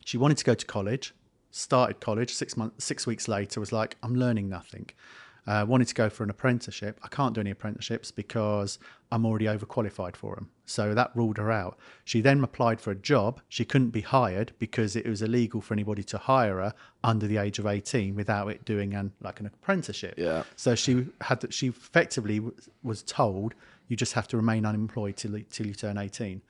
she 0.05 0.17
wanted 0.17 0.37
to 0.37 0.43
go 0.43 0.53
to 0.53 0.65
college 0.65 1.13
started 1.51 1.99
college 1.99 2.33
six 2.33 2.55
months 2.57 2.83
six 2.83 3.05
weeks 3.05 3.27
later 3.27 3.59
was 3.59 3.71
like 3.71 3.95
i'm 4.03 4.15
learning 4.15 4.47
nothing 4.49 4.89
Uh, 5.48 5.65
wanted 5.67 5.88
to 5.88 5.95
go 5.95 6.07
for 6.07 6.24
an 6.24 6.29
apprenticeship. 6.29 7.00
I 7.03 7.07
can't 7.07 7.33
do 7.33 7.41
any 7.41 7.50
apprenticeships 7.50 8.12
because 8.12 8.77
I'm 9.12 9.25
already 9.25 9.45
overqualified 9.45 10.15
for 10.15 10.36
them. 10.36 10.50
So 10.65 10.93
that 10.93 11.10
ruled 11.15 11.38
her 11.39 11.51
out. 11.51 11.79
She 12.05 12.21
then 12.21 12.43
applied 12.43 12.79
for 12.79 12.91
a 12.91 12.95
job. 12.95 13.41
She 13.50 13.65
couldn't 13.65 13.89
be 13.89 14.01
hired 14.01 14.53
because 14.60 14.95
it 14.95 15.07
was 15.07 15.24
illegal 15.24 15.60
for 15.60 15.74
anybody 15.74 16.03
to 16.03 16.19
hire 16.19 16.57
her 16.57 16.74
under 17.03 17.25
the 17.25 17.38
age 17.38 17.57
of 17.57 17.65
18 17.65 18.13
without 18.15 18.50
it 18.50 18.65
doing 18.65 18.93
an 18.93 19.13
like 19.19 19.39
an 19.39 19.48
apprenticeship. 19.48 20.13
Yeah. 20.15 20.43
So 20.55 20.75
she 20.75 21.07
had 21.21 21.41
to, 21.41 21.51
she 21.51 21.67
effectively 21.69 22.38
w- 22.38 22.55
was 22.83 23.01
told 23.01 23.55
you 23.88 23.98
just 23.98 24.13
have 24.13 24.27
to 24.29 24.38
remain 24.38 24.63
unemployed 24.65 25.17
till 25.17 25.36
you- 25.39 25.45
till 25.50 25.65
you 25.65 25.74
turn 25.74 25.98
18. 25.98 26.43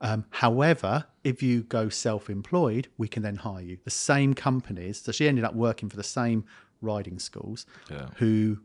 Um, 0.00 0.26
however, 0.30 1.06
if 1.22 1.42
you 1.42 1.62
go 1.62 1.88
self-employed, 1.88 2.88
we 2.98 3.08
can 3.08 3.22
then 3.22 3.36
hire 3.36 3.62
you. 3.62 3.78
The 3.84 3.90
same 3.90 4.34
companies. 4.34 5.00
So 5.00 5.12
she 5.12 5.26
ended 5.28 5.44
up 5.44 5.54
working 5.54 5.88
for 5.88 5.96
the 5.96 6.02
same 6.02 6.44
riding 6.84 7.18
schools 7.18 7.66
Yeah. 7.90 8.08
who 8.16 8.58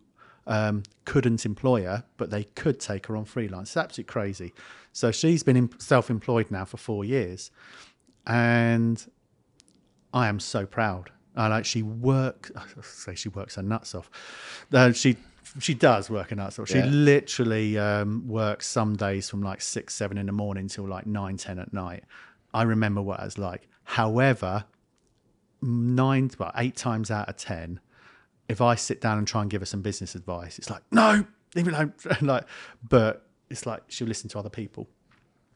um, 0.47 0.83
couldn't 1.05 1.45
employ 1.45 1.83
her, 1.83 2.03
but 2.17 2.29
they 2.31 2.43
could 2.43 2.79
take 2.79 3.05
her 3.07 3.15
on 3.15 3.25
freelance. 3.25 3.69
It's 3.69 3.77
absolutely 3.77 4.11
crazy. 4.11 4.53
So 4.93 5.11
she's 5.11 5.43
been 5.43 5.69
self-employed 5.79 6.49
now 6.51 6.65
for 6.65 6.77
four 6.77 7.05
years, 7.05 7.51
and 8.25 9.05
I 10.13 10.27
am 10.27 10.39
so 10.39 10.65
proud. 10.65 11.11
I 11.35 11.47
like 11.47 11.65
she 11.65 11.83
works. 11.83 12.51
I 12.55 12.63
say 12.81 13.15
she 13.15 13.29
works 13.29 13.55
her 13.55 13.61
nuts 13.63 13.93
off. 13.95 14.09
Uh, 14.73 14.91
she 14.91 15.17
she 15.59 15.73
does 15.73 16.09
work 16.09 16.29
her 16.31 16.35
nuts 16.35 16.57
off. 16.59 16.67
She 16.69 16.77
Yeah. 16.79 16.85
literally 16.87 17.77
um, 17.77 18.27
works 18.27 18.65
some 18.67 18.95
days 18.95 19.29
from 19.29 19.41
like 19.43 19.61
six 19.61 19.93
seven 19.95 20.17
in 20.17 20.25
the 20.25 20.31
morning 20.31 20.67
till 20.67 20.87
like 20.87 21.05
nine 21.05 21.37
ten 21.37 21.59
at 21.59 21.71
night. 21.73 22.03
I 22.53 22.63
remember 22.63 23.01
what 23.01 23.19
it 23.19 23.23
was 23.25 23.37
like. 23.37 23.67
However, 23.83 24.65
nine 25.61 26.31
well 26.39 26.51
eight 26.57 26.75
times 26.75 27.11
out 27.11 27.29
of 27.29 27.37
ten, 27.37 27.79
if 28.49 28.59
I 28.59 28.75
sit 28.75 28.99
down 28.99 29.17
and 29.17 29.27
try 29.27 29.41
and 29.41 29.49
give 29.49 29.61
her 29.61 29.65
some 29.65 29.81
business 29.81 30.15
advice, 30.15 30.57
it's 30.57 30.69
like 30.69 30.81
no, 30.91 31.25
leave 31.55 31.67
it 31.67 31.73
alone. 31.73 31.93
like, 32.21 32.45
but 32.87 33.27
it's 33.49 33.65
like 33.65 33.83
she'll 33.87 34.07
listen 34.07 34.29
to 34.31 34.39
other 34.39 34.49
people. 34.49 34.89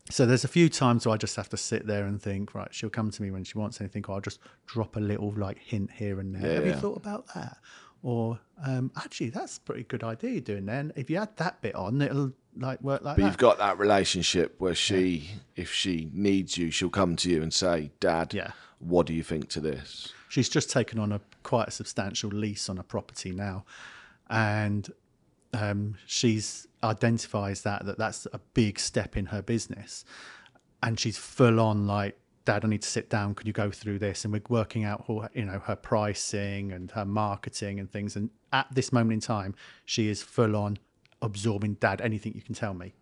So 0.09 0.25
there's 0.25 0.43
a 0.43 0.49
few 0.49 0.69
times 0.69 1.05
where 1.05 1.13
I 1.13 1.17
just 1.17 1.35
have 1.37 1.49
to 1.49 1.57
sit 1.57 1.87
there 1.87 2.05
and 2.05 2.21
think, 2.21 2.53
right, 2.53 2.73
she'll 2.73 2.89
come 2.89 3.09
to 3.09 3.21
me 3.21 3.31
when 3.31 3.43
she 3.43 3.57
wants 3.57 3.79
anything, 3.81 4.03
or 4.07 4.15
I'll 4.15 4.21
just 4.21 4.39
drop 4.67 4.95
a 4.95 4.99
little 4.99 5.33
like 5.35 5.57
hint 5.57 5.91
here 5.91 6.19
and 6.19 6.35
there. 6.35 6.41
Yeah, 6.45 6.53
Have 6.55 6.65
yeah. 6.65 6.75
you 6.75 6.79
thought 6.79 6.97
about 6.97 7.25
that? 7.33 7.57
Or 8.01 8.37
um, 8.65 8.91
actually, 8.97 9.29
that's 9.29 9.57
a 9.57 9.61
pretty 9.61 9.83
good 9.83 10.03
idea 10.03 10.31
you're 10.31 10.41
doing 10.41 10.65
then. 10.65 10.91
If 10.97 11.09
you 11.09 11.17
add 11.17 11.37
that 11.37 11.61
bit 11.61 11.73
on, 11.73 12.01
it'll 12.01 12.33
like 12.57 12.81
work 12.81 13.01
like 13.03 13.15
But 13.15 13.21
that. 13.23 13.27
you've 13.27 13.37
got 13.37 13.57
that 13.59 13.77
relationship 13.79 14.55
where 14.59 14.75
she, 14.75 15.31
if 15.55 15.71
she 15.71 16.09
needs 16.13 16.57
you, 16.57 16.71
she'll 16.71 16.89
come 16.89 17.15
to 17.17 17.29
you 17.29 17.41
and 17.41 17.53
say, 17.53 17.91
"Dad, 17.99 18.33
Yeah. 18.33 18.51
what 18.79 19.05
do 19.07 19.13
you 19.13 19.23
think 19.23 19.49
to 19.49 19.59
this?" 19.59 20.11
She's 20.29 20.49
just 20.49 20.69
taken 20.69 20.99
on 20.99 21.11
a 21.11 21.21
quite 21.43 21.67
a 21.67 21.71
substantial 21.71 22.29
lease 22.31 22.69
on 22.69 22.77
a 22.77 22.83
property 22.83 23.31
now, 23.31 23.65
and 24.29 24.91
um, 25.53 25.95
she's 26.05 26.67
identifies 26.83 27.61
that 27.61 27.85
that 27.85 27.97
that's 27.97 28.25
a 28.33 28.39
big 28.53 28.79
step 28.79 29.15
in 29.15 29.27
her 29.27 29.41
business, 29.41 30.03
and 30.81 30.99
she's 30.99 31.17
full 31.17 31.59
on 31.59 31.85
like, 31.87 32.17
Dad, 32.45 32.65
I 32.65 32.67
need 32.67 32.81
to 32.81 32.87
sit 32.89 33.09
down. 33.09 33.35
Could 33.35 33.47
you 33.47 33.53
go 33.53 33.71
through 33.71 33.99
this? 33.99 34.25
And 34.25 34.33
we're 34.33 34.41
working 34.49 34.83
out, 34.83 35.05
her, 35.07 35.29
you 35.33 35.45
know, 35.45 35.59
her 35.59 35.75
pricing 35.77 36.71
and 36.73 36.91
her 36.91 37.05
marketing 37.05 37.79
and 37.79 37.89
things. 37.89 38.15
And 38.17 38.31
at 38.51 38.67
this 38.73 38.91
moment 38.91 39.13
in 39.13 39.19
time, 39.21 39.55
she 39.85 40.09
is 40.09 40.21
full 40.21 40.55
on 40.57 40.77
absorbing, 41.23 41.75
Dad, 41.75 42.01
anything 42.01 42.33
you 42.35 42.41
can 42.41 42.53
tell 42.53 42.73
me. 42.73 42.93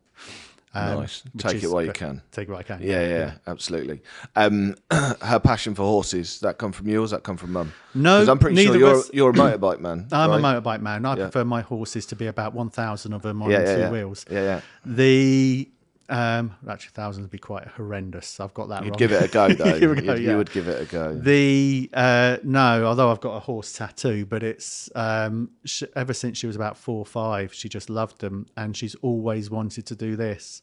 Um, 0.74 1.02
nice. 1.02 1.24
Take 1.38 1.56
is 1.56 1.66
it 1.66 1.72
while 1.72 1.84
you 1.84 1.92
can. 1.92 2.22
Take 2.32 2.48
it 2.48 2.52
while 2.52 2.60
I 2.60 2.64
can. 2.64 2.82
Yeah, 2.82 3.06
yeah, 3.06 3.34
absolutely. 3.46 4.02
Um, 4.38 4.76
her 4.92 5.40
passion 5.40 5.76
for 5.76 5.84
horses 5.84 6.40
that 6.40 6.58
come 6.58 6.72
from 6.72 6.88
you, 6.88 7.00
or 7.00 7.04
does 7.04 7.12
that 7.12 7.24
come 7.24 7.36
from 7.36 7.52
mum? 7.52 7.74
No, 7.94 8.24
I'm 8.26 8.40
pretty 8.40 8.64
sure 8.64 8.78
you're 8.78 9.04
you're 9.12 9.32
a 9.32 9.34
motorbike 9.34 9.80
man. 9.80 10.08
I'm 10.14 10.30
right? 10.30 10.56
a 10.56 10.62
motorbike 10.62 10.82
man. 10.82 11.06
I 11.06 11.16
prefer 11.16 11.44
my 11.44 11.62
horses 11.62 12.06
to 12.08 12.16
be 12.16 12.28
about 12.28 12.54
1,000 12.54 13.12
of 13.12 13.22
them 13.22 13.42
on 13.42 13.52
yeah, 13.52 13.60
two 13.60 13.66
yeah, 13.66 13.78
yeah. 13.78 13.92
wheels. 13.92 14.26
Yeah, 14.30 14.42
yeah. 14.42 14.62
The 14.86 15.70
um, 16.12 16.54
actually 16.70 16.92
thousands 16.94 17.24
would 17.24 17.32
be 17.32 17.38
quite 17.40 17.68
horrendous. 17.68 18.40
I've 18.40 18.54
got 18.54 18.70
that 18.70 18.84
You'd 18.84 18.92
wrong. 18.92 18.98
give 19.00 19.12
it 19.14 19.24
a 19.24 19.28
go 19.28 19.48
though. 19.54 19.66
It 19.66 19.82
a 19.84 20.02
go, 20.02 20.14
You'd- 20.14 20.24
You 20.30 20.38
would 20.38 20.52
give 20.52 20.68
it 20.68 20.82
a 20.82 20.86
go. 20.86 21.14
The 21.16 21.90
uh, 21.94 22.38
no, 22.44 22.86
although 22.86 23.10
I've 23.12 23.22
got 23.22 23.36
a 23.36 23.40
horse 23.40 23.72
tattoo, 23.74 24.26
but 24.26 24.44
it's 24.44 24.90
um, 24.94 25.52
sh- 25.66 25.84
ever 25.96 26.14
since 26.14 26.38
she 26.38 26.48
was 26.48 26.56
about 26.56 26.78
four 26.78 27.00
or 27.00 27.06
five, 27.06 27.54
she 27.54 27.70
just 27.70 27.90
loved 27.90 28.20
them, 28.22 28.46
and 28.58 28.76
she's 28.78 28.94
always 28.96 29.50
wanted 29.50 29.86
to 29.88 29.96
do 29.96 30.16
this. 30.16 30.62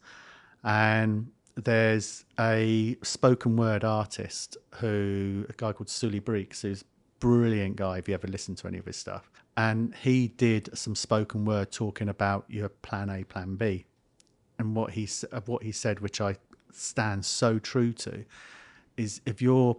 And 0.65 1.31
there's 1.57 2.25
a 2.39 2.97
spoken 3.03 3.57
word 3.57 3.85
artist 3.85 4.57
who 4.77 5.47
a 5.49 5.53
guy 5.55 5.73
called 5.73 5.89
Suli 5.89 6.19
Breaks, 6.21 6.63
who's 6.63 6.83
a 6.83 6.85
brilliant 7.21 7.77
guy. 7.77 7.99
If 7.99 8.09
you 8.09 8.15
ever 8.15 8.29
listen 8.29 8.55
to 8.57 8.69
any 8.69 8.79
of 8.79 8.85
his 8.87 8.97
stuff, 8.97 9.31
and 9.57 9.95
he 10.03 10.29
did 10.29 10.77
some 10.77 10.95
spoken 10.95 11.45
word 11.45 11.73
talking 11.73 12.09
about 12.09 12.45
your 12.49 12.69
plan 12.69 13.11
A, 13.11 13.25
plan 13.25 13.57
B, 13.57 13.87
and 14.59 14.75
what 14.75 14.93
he 14.93 15.09
what 15.47 15.63
he 15.63 15.73
said, 15.73 16.01
which 16.01 16.21
I 16.21 16.37
stand 16.73 17.25
so 17.25 17.59
true 17.59 17.93
to, 17.93 18.25
is 18.97 19.21
if 19.25 19.41
you're 19.41 19.77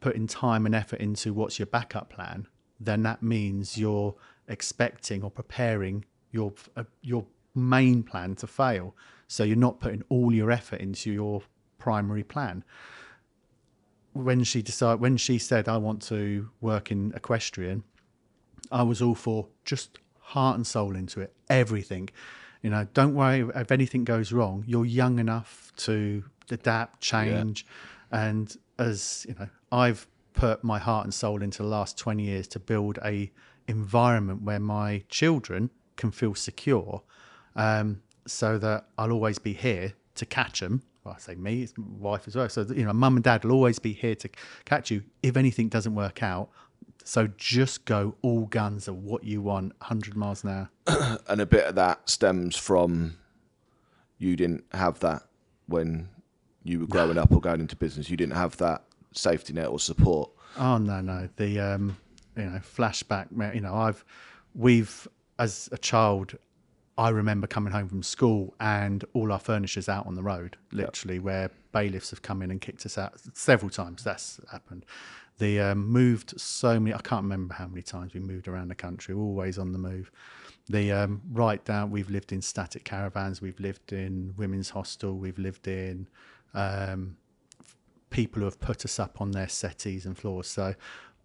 putting 0.00 0.26
time 0.26 0.66
and 0.66 0.74
effort 0.74 1.00
into 1.00 1.32
what's 1.34 1.58
your 1.58 1.66
backup 1.66 2.10
plan, 2.10 2.46
then 2.78 3.02
that 3.02 3.22
means 3.22 3.76
you're 3.76 4.14
expecting 4.48 5.22
or 5.22 5.30
preparing 5.30 6.04
your 6.32 6.52
uh, 6.76 6.84
your 7.02 7.26
main 7.54 8.02
plan 8.02 8.34
to 8.36 8.46
fail. 8.46 8.94
So 9.28 9.44
you're 9.44 9.56
not 9.56 9.80
putting 9.80 10.02
all 10.08 10.32
your 10.32 10.50
effort 10.50 10.80
into 10.80 11.12
your 11.12 11.42
primary 11.78 12.24
plan. 12.24 12.64
When 14.12 14.42
she 14.42 14.60
decided, 14.60 15.00
when 15.00 15.16
she 15.16 15.38
said, 15.38 15.68
"I 15.68 15.76
want 15.76 16.02
to 16.02 16.50
work 16.60 16.90
in 16.90 17.12
equestrian," 17.14 17.84
I 18.72 18.82
was 18.82 19.00
all 19.02 19.14
for 19.14 19.48
just 19.64 19.98
heart 20.20 20.56
and 20.56 20.66
soul 20.66 20.96
into 20.96 21.20
it, 21.20 21.34
everything. 21.48 22.08
You 22.62 22.70
know, 22.70 22.86
don't 22.94 23.14
worry 23.14 23.48
if 23.54 23.72
anything 23.72 24.04
goes 24.04 24.32
wrong. 24.32 24.64
You're 24.66 24.84
young 24.84 25.18
enough 25.18 25.72
to 25.78 26.24
adapt, 26.50 27.00
change, 27.00 27.66
and 28.10 28.54
as 28.78 29.24
you 29.28 29.34
know, 29.38 29.48
I've 29.72 30.06
put 30.32 30.62
my 30.62 30.78
heart 30.78 31.04
and 31.04 31.14
soul 31.14 31.42
into 31.42 31.62
the 31.62 31.68
last 31.68 31.98
20 31.98 32.22
years 32.22 32.46
to 32.48 32.58
build 32.58 32.98
a 33.04 33.30
environment 33.68 34.42
where 34.42 34.60
my 34.60 35.02
children 35.08 35.70
can 35.96 36.10
feel 36.10 36.34
secure, 36.34 37.02
um, 37.56 38.02
so 38.26 38.58
that 38.58 38.86
I'll 38.98 39.12
always 39.12 39.38
be 39.38 39.52
here 39.52 39.94
to 40.16 40.26
catch 40.26 40.60
them. 40.60 40.82
Well, 41.04 41.14
I 41.16 41.20
say 41.20 41.34
me, 41.34 41.62
it's 41.62 41.72
my 41.78 42.10
wife 42.10 42.28
as 42.28 42.36
well. 42.36 42.48
So 42.48 42.66
you 42.74 42.84
know, 42.84 42.92
mum 42.92 43.16
and 43.16 43.24
dad 43.24 43.44
will 43.44 43.52
always 43.52 43.78
be 43.78 43.92
here 43.92 44.14
to 44.16 44.28
catch 44.66 44.90
you 44.90 45.02
if 45.22 45.36
anything 45.36 45.68
doesn't 45.68 45.94
work 45.94 46.22
out. 46.22 46.50
So 47.04 47.28
just 47.36 47.84
go 47.84 48.14
all 48.22 48.46
guns 48.46 48.88
at 48.88 48.94
what 48.94 49.24
you 49.24 49.42
want, 49.42 49.72
100 49.78 50.16
miles 50.16 50.44
an 50.44 50.50
hour. 50.86 51.18
and 51.28 51.40
a 51.40 51.46
bit 51.46 51.66
of 51.66 51.74
that 51.76 52.08
stems 52.08 52.56
from 52.56 53.16
you 54.18 54.36
didn't 54.36 54.64
have 54.72 55.00
that 55.00 55.22
when 55.66 56.08
you 56.62 56.80
were 56.80 56.86
growing 56.86 57.18
up 57.18 57.32
or 57.32 57.40
going 57.40 57.60
into 57.60 57.76
business. 57.76 58.10
You 58.10 58.16
didn't 58.16 58.34
have 58.34 58.56
that 58.58 58.84
safety 59.12 59.52
net 59.52 59.68
or 59.68 59.80
support. 59.80 60.30
Oh 60.58 60.78
no, 60.78 61.00
no. 61.00 61.28
The 61.36 61.58
um, 61.58 61.96
you 62.36 62.44
know, 62.44 62.58
flashback. 62.58 63.54
You 63.54 63.60
know, 63.60 63.74
I've 63.74 64.04
we've 64.54 65.08
as 65.38 65.70
a 65.72 65.78
child, 65.78 66.36
I 66.98 67.08
remember 67.08 67.46
coming 67.46 67.72
home 67.72 67.88
from 67.88 68.02
school 68.02 68.54
and 68.60 69.04
all 69.14 69.32
our 69.32 69.38
furniture's 69.38 69.88
out 69.88 70.06
on 70.06 70.14
the 70.14 70.22
road, 70.22 70.58
literally, 70.70 71.18
where 71.18 71.50
bailiffs 71.72 72.10
have 72.10 72.20
come 72.20 72.42
in 72.42 72.50
and 72.50 72.60
kicked 72.60 72.84
us 72.84 72.98
out 72.98 73.14
several 73.32 73.70
times. 73.70 74.04
That's 74.04 74.38
happened. 74.52 74.84
The 75.40 75.58
um, 75.60 75.88
moved 75.88 76.40
so 76.40 76.78
many. 76.78 76.94
I 76.94 76.98
can't 77.00 77.22
remember 77.22 77.54
how 77.54 77.66
many 77.66 77.82
times 77.82 78.14
we 78.14 78.20
moved 78.20 78.46
around 78.46 78.68
the 78.68 78.74
country. 78.74 79.14
Always 79.14 79.58
on 79.58 79.72
the 79.72 79.78
move. 79.78 80.10
The 80.68 80.92
um, 80.92 81.22
right 81.32 81.64
down. 81.64 81.90
We've 81.90 82.10
lived 82.10 82.30
in 82.32 82.42
static 82.42 82.84
caravans. 82.84 83.40
We've 83.42 83.58
lived 83.58 83.92
in 83.92 84.34
women's 84.36 84.70
hostel. 84.70 85.16
We've 85.16 85.38
lived 85.38 85.66
in 85.66 86.06
um, 86.54 87.16
people 88.10 88.40
who 88.40 88.44
have 88.46 88.60
put 88.60 88.84
us 88.84 88.98
up 89.00 89.20
on 89.20 89.30
their 89.32 89.48
settees 89.48 90.06
and 90.06 90.16
floors. 90.16 90.46
So 90.46 90.74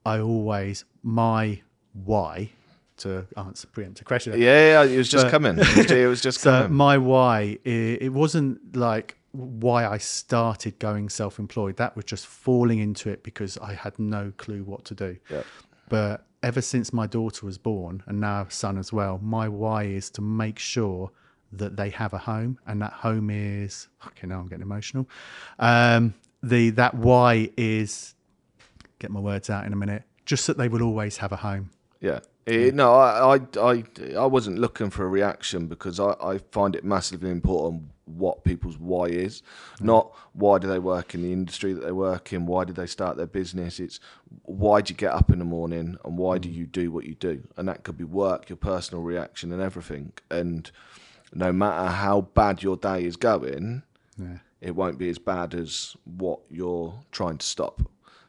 I 0.05 0.19
always 0.19 0.85
my 1.03 1.61
why 1.93 2.51
to 2.97 3.25
answer 3.35 3.67
preempt 3.67 3.99
a 3.99 4.05
question. 4.05 4.33
Yeah, 4.39 4.83
yeah, 4.83 4.89
it 4.93 4.97
was 4.97 5.09
just 5.09 5.25
But- 5.25 5.31
coming. 5.31 5.59
It 5.59 5.75
was, 5.77 5.91
it 6.03 6.07
was 6.07 6.21
just 6.21 6.39
So 6.39 6.51
coming. 6.61 6.77
my 6.77 6.97
why 6.97 7.59
it, 7.65 8.01
it 8.03 8.13
wasn't 8.13 8.75
like 8.75 9.17
why 9.35 9.87
I 9.87 9.97
started 9.97 10.79
going 10.79 11.09
self-employed. 11.09 11.77
That 11.77 11.95
was 11.95 12.05
just 12.05 12.25
falling 12.27 12.79
into 12.79 13.09
it 13.09 13.23
because 13.23 13.57
I 13.57 13.73
had 13.73 13.97
no 13.99 14.31
clue 14.37 14.63
what 14.63 14.85
to 14.85 14.95
do. 14.95 15.17
Yeah. 15.29 15.43
But 15.89 16.25
ever 16.43 16.61
since 16.61 16.93
my 16.93 17.07
daughter 17.07 17.45
was 17.45 17.57
born 17.57 18.03
and 18.07 18.19
now 18.19 18.47
son 18.49 18.77
as 18.77 18.93
well, 18.93 19.19
my 19.21 19.47
why 19.47 19.83
is 19.83 20.09
to 20.11 20.21
make 20.21 20.59
sure 20.59 21.11
that 21.51 21.77
they 21.77 21.89
have 21.89 22.13
a 22.13 22.17
home 22.17 22.57
and 22.67 22.81
that 22.81 22.91
home 22.91 23.29
is 23.29 23.87
okay 24.07 24.27
now 24.27 24.39
I'm 24.39 24.47
getting 24.47 24.63
emotional. 24.63 25.07
Um 25.59 26.13
the 26.43 26.71
that 26.71 26.95
why 26.95 27.49
is 27.57 28.15
get 28.99 29.11
my 29.11 29.19
words 29.19 29.49
out 29.49 29.65
in 29.65 29.73
a 29.73 29.75
minute. 29.75 30.03
Just 30.25 30.47
that 30.47 30.57
they 30.57 30.67
will 30.67 30.81
always 30.81 31.17
have 31.17 31.31
a 31.31 31.37
home. 31.37 31.69
Yeah. 32.01 32.19
Eh, 32.47 32.71
no, 32.73 32.93
I, 32.93 33.35
I, 33.35 33.39
I, 33.59 33.83
I 34.17 34.25
wasn't 34.25 34.59
looking 34.59 34.91
for 34.91 35.03
a 35.03 35.07
reaction 35.07 35.67
because 35.67 35.99
I, 35.99 36.15
I 36.21 36.37
find 36.51 36.75
it 36.75 36.83
massively 36.83 37.31
important 37.31 37.89
what 38.05 38.43
people's 38.43 38.77
why 38.77 39.05
is. 39.05 39.41
Not 39.79 40.11
why 40.33 40.59
do 40.59 40.67
they 40.67 40.79
work 40.79 41.13
in 41.13 41.21
the 41.21 41.33
industry 41.33 41.73
that 41.73 41.83
they 41.83 41.91
work 41.91 42.33
in, 42.33 42.45
why 42.45 42.63
did 42.63 42.75
they 42.75 42.85
start 42.85 43.17
their 43.17 43.25
business. 43.25 43.79
It's 43.79 43.99
why 44.43 44.81
do 44.81 44.91
you 44.91 44.97
get 44.97 45.13
up 45.13 45.31
in 45.31 45.39
the 45.39 45.45
morning 45.45 45.97
and 46.03 46.17
why 46.17 46.37
do 46.37 46.49
mm. 46.49 46.53
you 46.53 46.65
do 46.65 46.91
what 46.91 47.05
you 47.05 47.15
do? 47.15 47.47
And 47.57 47.67
that 47.67 47.83
could 47.83 47.97
be 47.97 48.03
work, 48.03 48.49
your 48.49 48.57
personal 48.57 49.03
reaction, 49.03 49.51
and 49.51 49.61
everything. 49.61 50.13
And 50.29 50.69
no 51.33 51.51
matter 51.51 51.89
how 51.89 52.21
bad 52.21 52.63
your 52.63 52.77
day 52.77 53.03
is 53.03 53.15
going, 53.15 53.83
Yeah. 54.17 54.37
it 54.61 54.75
won't 54.75 54.97
be 54.97 55.09
as 55.09 55.17
bad 55.17 55.53
as 55.53 55.95
what 56.05 56.39
you're 56.49 56.93
trying 57.11 57.37
to 57.37 57.45
stop. 57.45 57.81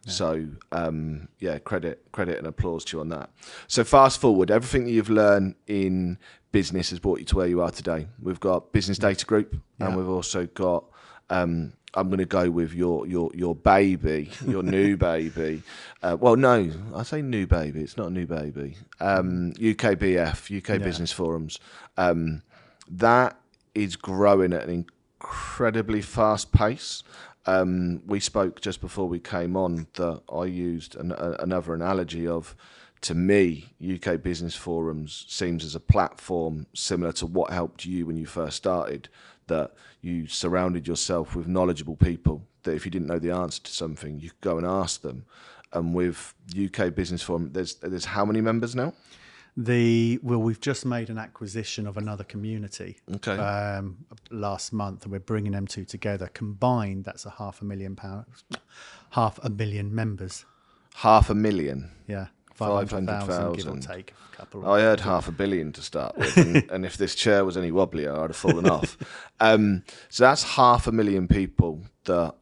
So 0.06 0.46
um, 0.72 1.28
yeah, 1.40 1.58
credit 1.58 2.02
credit 2.12 2.38
and 2.38 2.46
applause 2.46 2.84
to 2.86 2.96
you 2.96 3.00
on 3.00 3.08
that. 3.10 3.30
So 3.66 3.82
fast 3.84 4.20
forward, 4.20 4.50
everything 4.50 4.84
that 4.84 4.92
you've 4.92 5.10
learned 5.10 5.56
in 5.66 6.18
business 6.52 6.90
has 6.90 6.98
brought 7.00 7.18
you 7.18 7.24
to 7.26 7.36
where 7.36 7.46
you 7.48 7.60
are 7.60 7.70
today. 7.70 8.06
We've 8.22 8.40
got 8.40 8.72
business 8.72 8.98
data 8.98 9.26
group, 9.26 9.56
Yeah. 9.80 9.88
and 9.88 9.96
we've 9.96 10.08
also 10.08 10.46
got. 10.46 10.84
Um, 11.28 11.72
I'm 11.94 12.08
going 12.08 12.18
to 12.18 12.26
go 12.26 12.50
with 12.50 12.74
your 12.74 13.06
your 13.06 13.30
your 13.34 13.54
baby, 13.54 14.30
your 14.46 14.62
new 14.76 14.96
baby. 14.96 15.62
Uh, 16.02 16.16
well, 16.20 16.36
no, 16.36 16.70
I 16.94 17.02
say 17.02 17.22
new 17.22 17.46
baby. 17.46 17.80
It's 17.80 17.96
not 17.96 18.08
a 18.08 18.10
new 18.10 18.26
baby. 18.26 18.76
Um, 19.00 19.52
UKBF, 19.54 20.56
UK 20.58 20.82
Business 20.82 21.10
Forums. 21.10 21.58
Um, 21.96 22.42
that 22.90 23.38
is 23.74 23.96
growing 23.96 24.52
at 24.52 24.64
an 24.68 24.86
incredibly 25.20 26.02
fast 26.02 26.52
pace. 26.52 27.02
Um, 27.46 28.02
we 28.06 28.18
spoke 28.18 28.60
just 28.60 28.80
before 28.80 29.08
we 29.08 29.20
came 29.20 29.56
on 29.56 29.86
that 29.94 30.22
I 30.32 30.44
used 30.44 30.96
an, 30.96 31.12
a, 31.12 31.36
another 31.38 31.74
analogy 31.74 32.26
of, 32.26 32.56
to 33.02 33.14
me, 33.14 33.66
UK 33.80 34.20
Business 34.20 34.56
Forums 34.56 35.24
seems 35.28 35.64
as 35.64 35.76
a 35.76 35.80
platform 35.80 36.66
similar 36.74 37.12
to 37.12 37.26
what 37.26 37.52
helped 37.52 37.84
you 37.84 38.06
when 38.06 38.16
you 38.16 38.26
first 38.26 38.56
started. 38.56 39.08
That 39.46 39.74
you 40.00 40.26
surrounded 40.26 40.88
yourself 40.88 41.36
with 41.36 41.46
knowledgeable 41.46 41.94
people. 41.94 42.42
That 42.64 42.74
if 42.74 42.84
you 42.84 42.90
didn't 42.90 43.06
know 43.06 43.20
the 43.20 43.30
answer 43.30 43.62
to 43.62 43.70
something, 43.70 44.18
you 44.18 44.30
could 44.30 44.40
go 44.40 44.58
and 44.58 44.66
ask 44.66 45.02
them. 45.02 45.24
And 45.72 45.94
with 45.94 46.34
UK 46.60 46.92
Business 46.92 47.22
Forum, 47.22 47.52
there's 47.52 47.76
there's 47.76 48.06
how 48.06 48.24
many 48.24 48.40
members 48.40 48.74
now? 48.74 48.92
The 49.58 50.18
well, 50.22 50.38
we've 50.40 50.60
just 50.60 50.84
made 50.84 51.08
an 51.08 51.16
acquisition 51.16 51.86
of 51.86 51.96
another 51.96 52.24
community 52.24 52.98
Okay. 53.16 53.36
um, 53.38 54.04
last 54.30 54.72
month, 54.72 55.04
and 55.04 55.12
we're 55.12 55.18
bringing 55.20 55.52
them 55.52 55.66
two 55.66 55.84
together. 55.86 56.28
Combined, 56.34 57.04
that's 57.04 57.24
a 57.24 57.30
half 57.30 57.62
a 57.62 57.64
million 57.64 57.96
pounds, 57.96 58.44
half 59.10 59.38
a 59.42 59.48
million 59.48 59.94
members. 59.94 60.44
Half 60.96 61.30
a 61.30 61.34
million. 61.34 61.90
Yeah, 62.06 62.26
five 62.54 62.90
hundred 62.90 63.20
thousand, 63.20 63.56
give 63.56 63.68
or 63.68 63.78
take. 63.78 64.12
A 64.32 64.36
couple. 64.36 64.68
I 64.68 64.80
heard 64.80 65.00
half 65.00 65.26
a 65.26 65.32
billion 65.32 65.72
to 65.72 65.80
start 65.80 66.18
with, 66.18 66.36
and, 66.36 66.56
and 66.70 66.84
if 66.84 66.98
this 66.98 67.14
chair 67.14 67.42
was 67.44 67.56
any 67.56 67.70
wobblier, 67.70 68.14
I'd 68.14 68.28
have 68.30 68.36
fallen 68.36 68.68
off. 68.68 68.98
Um, 69.40 69.84
so 70.10 70.24
that's 70.24 70.42
half 70.42 70.86
a 70.86 70.92
million 70.92 71.28
people 71.28 71.82
that 72.04 72.34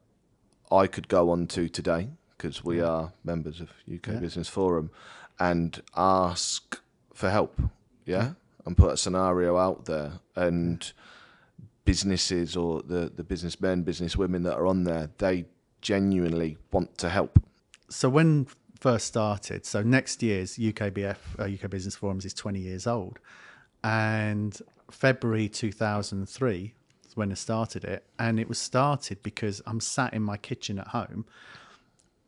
I 0.73 0.88
could 0.88 1.06
go 1.06 1.30
on 1.30 1.47
to 1.49 1.68
today 1.68 2.09
because 2.37 2.64
we 2.64 2.80
are 2.80 3.12
members 3.23 3.61
of 3.61 3.71
UK 3.92 4.21
Business 4.21 4.49
Forum 4.49 4.90
and 5.38 5.80
ask 5.97 6.80
for 7.14 7.30
help, 7.30 7.61
yeah, 8.04 8.33
and 8.66 8.76
put 8.76 8.92
a 8.92 8.97
scenario 8.97 9.56
out 9.56 9.87
there 9.87 10.21
and 10.37 10.92
businesses 11.85 12.56
or 12.56 12.83
the 12.83 13.11
the 13.14 13.25
businessmen, 13.25 13.85
businesswomen 13.85 14.42
that 14.44 14.54
are 14.54 14.66
on 14.66 14.85
there, 14.85 15.11
they 15.18 15.47
genuinely 15.80 16.56
want 16.73 16.97
to 16.99 17.09
help. 17.09 17.38
so 17.88 18.09
when 18.09 18.47
first 18.80 19.06
started, 19.06 19.64
so 19.64 19.83
next 19.83 20.23
year's 20.23 20.59
UKBF, 20.59 21.16
uh, 21.38 21.44
UK 21.44 21.71
Business 21.71 21.97
Forums, 21.97 22.25
is 22.25 22.35
20 22.35 22.59
years 22.59 22.87
old, 22.87 23.18
and 23.83 24.61
February 24.90 25.49
2003 25.49 26.75
is 27.06 27.16
when 27.16 27.30
I 27.30 27.35
started 27.35 27.85
it, 27.85 28.04
and 28.18 28.38
it 28.40 28.49
was 28.49 28.59
started 28.59 29.23
because 29.23 29.62
I'm 29.66 29.80
sat 29.80 30.12
in 30.12 30.23
my 30.23 30.37
kitchen 30.37 30.78
at 30.78 30.88
home, 30.88 31.25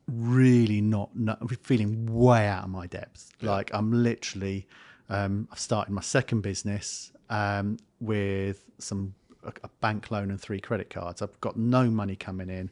really 0.06 0.80
not, 0.80 1.16
not 1.16 1.38
feeling 1.62 2.06
way 2.12 2.46
out 2.46 2.64
of 2.64 2.70
my 2.70 2.86
depth. 2.86 3.30
Like 3.42 3.70
I'm 3.74 3.90
literally, 3.92 4.66
um, 5.08 5.48
I've 5.50 5.58
started 5.58 5.92
my 5.92 6.02
second 6.02 6.42
business 6.42 7.12
um, 7.30 7.78
with 8.00 8.64
some 8.78 9.14
a, 9.44 9.52
a 9.64 9.68
bank 9.80 10.10
loan 10.10 10.30
and 10.30 10.40
three 10.40 10.60
credit 10.60 10.90
cards. 10.90 11.22
I've 11.22 11.40
got 11.40 11.56
no 11.56 11.90
money 11.90 12.16
coming 12.16 12.50
in. 12.50 12.70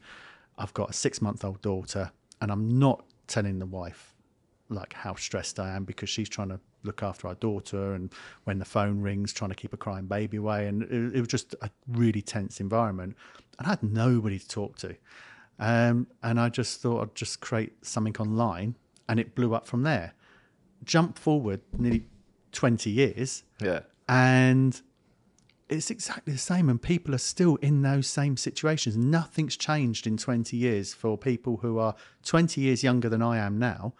I've 0.58 0.74
got 0.74 0.90
a 0.90 0.92
six 0.92 1.22
month 1.22 1.44
old 1.44 1.60
daughter, 1.62 2.10
and 2.40 2.50
I'm 2.50 2.78
not 2.78 3.04
telling 3.26 3.58
the 3.58 3.66
wife 3.66 4.14
like 4.68 4.92
how 4.92 5.14
stressed 5.14 5.60
I 5.60 5.74
am 5.74 5.84
because 5.84 6.08
she's 6.08 6.28
trying 6.28 6.48
to 6.48 6.60
look 6.82 7.02
after 7.02 7.28
our 7.28 7.34
daughter, 7.36 7.94
and 7.94 8.12
when 8.44 8.58
the 8.58 8.64
phone 8.64 9.00
rings, 9.00 9.32
trying 9.32 9.50
to 9.50 9.56
keep 9.56 9.72
a 9.72 9.76
crying 9.76 10.06
baby 10.06 10.36
away, 10.36 10.66
and 10.66 10.82
it, 10.82 11.16
it 11.16 11.20
was 11.20 11.28
just 11.28 11.54
a 11.62 11.70
really 11.88 12.22
tense 12.22 12.60
environment. 12.60 13.16
And 13.58 13.66
I 13.66 13.70
had 13.70 13.82
nobody 13.82 14.38
to 14.38 14.48
talk 14.48 14.76
to, 14.78 14.94
um, 15.58 16.06
and 16.22 16.38
I 16.40 16.48
just 16.48 16.80
thought 16.80 17.02
I'd 17.02 17.14
just 17.14 17.40
create 17.40 17.72
something 17.84 18.16
online, 18.18 18.76
and 19.08 19.20
it 19.20 19.34
blew 19.34 19.54
up 19.54 19.66
from 19.66 19.82
there. 19.82 20.14
Jump 20.84 21.18
forward 21.18 21.60
nearly 21.76 22.06
twenty 22.52 22.90
years, 22.90 23.42
Yeah. 23.60 23.80
and 24.08 24.80
it's 25.70 25.90
exactly 25.90 26.32
the 26.34 26.38
same 26.38 26.68
and 26.68 26.80
people 26.80 27.14
are 27.14 27.18
still 27.18 27.56
in 27.56 27.80
those 27.80 28.06
same 28.06 28.36
situations 28.36 28.98
nothing's 28.98 29.56
changed 29.56 30.06
in 30.06 30.14
20 30.18 30.54
years 30.58 30.92
for 30.92 31.16
people 31.16 31.56
who 31.56 31.78
are 31.78 31.94
20 32.22 32.60
years 32.60 32.84
younger 32.84 33.08
than 33.08 33.22
i 33.22 33.38
am 33.38 33.58
now 33.58 33.94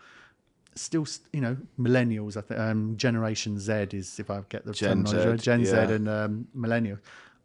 still 0.75 1.07
you 1.33 1.41
know 1.41 1.57
millennials 1.81 2.37
i 2.37 2.43
think 2.43 2.61
um, 2.61 2.95
generation 2.99 3.59
z 3.59 3.73
is 3.93 4.21
if 4.21 4.31
i 4.31 4.43
get 4.51 4.67
the 4.67 4.73
Gen 4.75 5.05
terminology 5.05 5.31
right, 5.31 5.41
gen 5.41 5.65
z 5.65 5.75
and 5.75 6.07
um, 6.07 6.47
millennials 6.55 6.99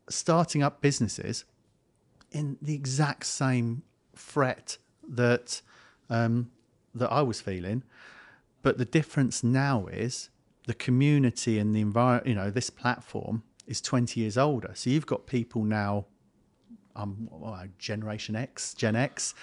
starting 0.10 0.64
up 0.64 0.82
businesses 0.82 1.46
in 2.32 2.58
the 2.62 2.76
exact 2.76 3.26
same 3.26 3.84
fret 4.20 4.78
that 5.08 5.62
um, 6.10 6.52
that 6.94 7.12
i 7.12 7.22
was 7.22 7.42
feeling 7.42 7.84
but 8.62 8.78
the 8.78 8.86
difference 8.86 9.44
now 9.44 9.88
is 9.88 10.30
the 10.70 10.74
community 10.74 11.58
and 11.58 11.76
the 11.76 11.82
environment, 11.82 12.28
you 12.28 12.36
know, 12.36 12.52
this 12.52 12.70
platform 12.70 13.42
is 13.66 13.82
20 13.82 14.20
years 14.20 14.38
older. 14.38 14.72
So 14.76 14.92
you've 14.92 15.06
got 15.06 15.26
people 15.26 15.64
now, 15.64 16.06
um, 16.96 17.28
what, 17.32 17.78
Generation 17.80 18.36
X, 18.36 18.74
Gen 18.74 18.96
X, 18.96 19.34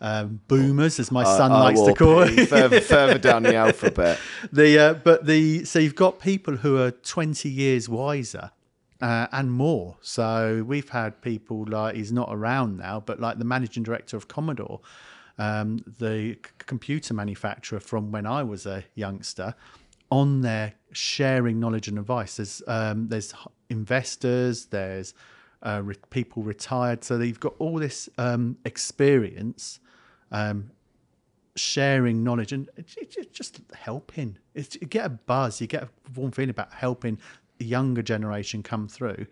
um, 0.00 0.40
boomers, 0.48 0.98
as 0.98 1.10
my 1.10 1.24
son 1.24 1.52
likes 1.52 1.80
to 1.80 1.94
call 1.94 2.20
it. 2.20 2.48
further, 2.48 2.80
further 2.82 3.18
down 3.18 3.44
the 3.44 3.54
alphabet. 3.54 4.18
the 4.52 4.78
uh, 4.78 4.94
but 4.94 5.24
the 5.24 5.64
so 5.64 5.78
you've 5.78 5.94
got 5.94 6.18
people 6.18 6.56
who 6.56 6.76
are 6.76 6.90
20 6.90 7.48
years 7.48 7.88
wiser 7.88 8.50
uh, 9.04 9.26
and 9.32 9.52
more. 9.52 9.96
So 10.00 10.64
we've 10.66 10.88
had 10.88 11.20
people 11.20 11.66
like 11.68 11.94
he's 11.96 12.12
not 12.12 12.28
around 12.30 12.78
now 12.78 13.00
but 13.00 13.20
like 13.20 13.38
the 13.38 13.44
managing 13.44 13.82
director 13.82 14.16
of 14.16 14.28
commodore 14.28 14.80
um, 15.36 15.84
the 15.98 16.34
c- 16.34 16.38
computer 16.58 17.12
manufacturer 17.12 17.80
from 17.80 18.12
when 18.12 18.24
i 18.24 18.40
was 18.42 18.66
a 18.66 18.84
youngster 18.94 19.54
on 20.10 20.42
there 20.42 20.74
sharing 20.92 21.58
knowledge 21.58 21.88
and 21.88 21.98
advice. 21.98 22.36
There's 22.36 22.62
um, 22.66 23.08
there's 23.08 23.34
investors 23.68 24.66
there's 24.66 25.14
uh, 25.62 25.80
re- 25.82 25.96
people 26.10 26.42
retired. 26.42 27.02
So 27.04 27.18
they've 27.18 27.38
got 27.38 27.54
all 27.58 27.78
this 27.78 28.08
um, 28.18 28.56
experience 28.64 29.80
um, 30.30 30.70
sharing 31.56 32.22
knowledge 32.22 32.52
and 32.52 32.68
just 33.32 33.60
helping. 33.74 34.38
It's, 34.54 34.76
you 34.76 34.86
get 34.86 35.06
a 35.06 35.10
buzz, 35.10 35.60
you 35.60 35.66
get 35.66 35.84
a 35.84 35.88
warm 36.14 36.30
feeling 36.30 36.50
about 36.50 36.72
helping 36.72 37.18
younger 37.58 38.02
generation 38.02 38.62
come 38.62 38.88
through. 38.88 39.26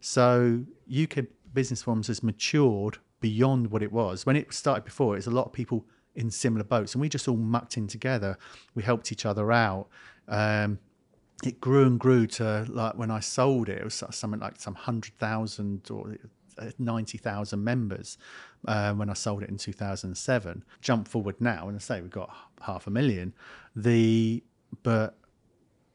So 0.00 0.64
UK 0.90 1.24
Business 1.52 1.82
Forums 1.82 2.08
has 2.08 2.22
matured 2.22 2.98
beyond 3.20 3.70
what 3.70 3.82
it 3.82 3.92
was. 3.92 4.26
When 4.26 4.36
it 4.36 4.52
started 4.52 4.84
before, 4.84 5.16
it's 5.16 5.26
a 5.26 5.30
lot 5.30 5.46
of 5.46 5.52
people 5.52 5.86
in 6.14 6.30
similar 6.30 6.64
boats, 6.64 6.94
and 6.94 7.00
we 7.00 7.08
just 7.08 7.28
all 7.28 7.36
mucked 7.36 7.76
in 7.76 7.86
together. 7.86 8.38
We 8.74 8.82
helped 8.82 9.12
each 9.12 9.26
other 9.26 9.52
out. 9.52 9.88
Um, 10.28 10.78
it 11.44 11.60
grew 11.60 11.84
and 11.86 12.00
grew 12.00 12.26
to 12.26 12.66
like 12.68 12.96
when 12.96 13.10
I 13.10 13.20
sold 13.20 13.68
it, 13.68 13.78
it 13.78 13.84
was 13.84 14.02
something 14.10 14.40
like 14.40 14.58
some 14.58 14.74
hundred 14.74 15.18
thousand 15.18 15.90
or 15.90 16.16
uh, 16.58 16.70
ninety 16.78 17.18
thousand 17.18 17.62
members 17.62 18.16
uh, 18.66 18.94
when 18.94 19.10
I 19.10 19.12
sold 19.12 19.42
it 19.42 19.50
in 19.50 19.58
two 19.58 19.72
thousand 19.72 20.10
and 20.10 20.16
seven. 20.16 20.64
Jump 20.80 21.06
forward 21.08 21.36
now, 21.40 21.68
and 21.68 21.76
I 21.76 21.80
say 21.80 22.00
we've 22.00 22.10
got 22.10 22.34
half 22.62 22.86
a 22.86 22.90
million. 22.90 23.34
The 23.74 24.42
but 24.82 25.18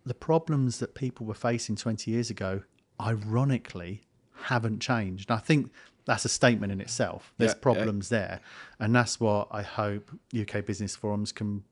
the 0.06 0.14
problems 0.14 0.80
that 0.80 0.96
people 0.96 1.26
were 1.26 1.34
facing 1.34 1.76
twenty 1.76 2.12
years 2.12 2.30
ago, 2.30 2.64
ironically, 3.00 4.02
haven't 4.44 4.80
changed. 4.80 5.30
And 5.30 5.38
I 5.38 5.42
think 5.42 5.72
that's 6.06 6.26
a 6.26 6.30
statement 6.30 6.72
in 6.72 6.82
itself. 6.82 7.34
There's 7.38 7.52
Yeah, 7.52 7.56
yeah. 7.56 7.62
problems 7.62 8.10
there, 8.10 8.40
and 8.80 8.96
that's 8.96 9.20
what 9.20 9.48
I 9.52 9.62
hope 9.62 10.12
UK 10.38 10.66
Business 10.66 10.96
Forums 10.96 11.32
can 11.32 11.64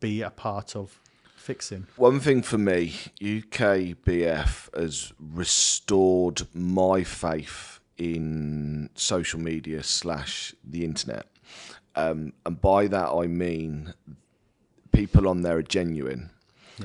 be 0.00 0.22
a 0.22 0.30
part 0.30 0.76
of 0.76 1.00
fixing. 1.36 1.86
One 1.96 2.20
thing 2.20 2.42
for 2.42 2.58
me, 2.58 2.94
UKBF 3.20 4.78
has 4.78 5.12
restored 5.18 6.42
my 6.54 7.02
faith 7.02 7.80
in 7.98 8.88
social 8.94 9.40
media 9.40 9.82
slash 9.82 10.54
the 10.64 10.84
internet, 10.84 11.26
um, 11.96 12.32
and 12.46 12.60
by 12.60 12.86
that 12.86 13.10
I 13.10 13.26
mean 13.26 13.94
people 14.92 15.28
on 15.28 15.42
there 15.42 15.56
are 15.58 15.62
genuine. 15.62 16.30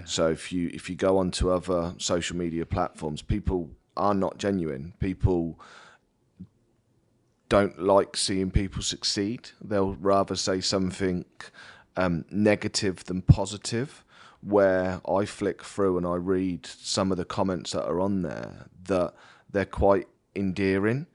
So 0.05 0.29
if 0.29 0.51
you 0.51 0.69
if 0.73 0.89
you 0.89 0.95
go 0.95 1.17
onto 1.17 1.49
other 1.49 1.93
social 1.97 2.37
media 2.37 2.65
platforms, 2.65 3.21
people 3.21 3.69
are 3.95 4.13
not 4.13 4.37
genuine. 4.37 4.93
People 4.99 5.59
don't 7.49 7.81
like 7.81 8.17
seeing 8.17 8.51
people 8.51 8.81
succeed. 8.81 9.49
They'll 9.61 9.93
rather 9.95 10.35
say 10.35 10.61
something 10.61 11.25
um, 11.95 12.25
negative 12.29 13.05
than 13.05 13.21
positive. 13.21 14.03
Where 14.41 15.01
I 15.09 15.25
flick 15.25 15.63
through 15.63 15.97
and 15.97 16.05
I 16.05 16.15
read 16.15 16.65
some 16.65 17.11
of 17.11 17.17
the 17.17 17.25
comments 17.25 17.71
that 17.71 17.85
are 17.85 17.99
on 17.99 18.21
there, 18.21 18.67
that 18.83 19.13
they're 19.51 19.65
quite 19.65 20.07
endearing, 20.35 21.07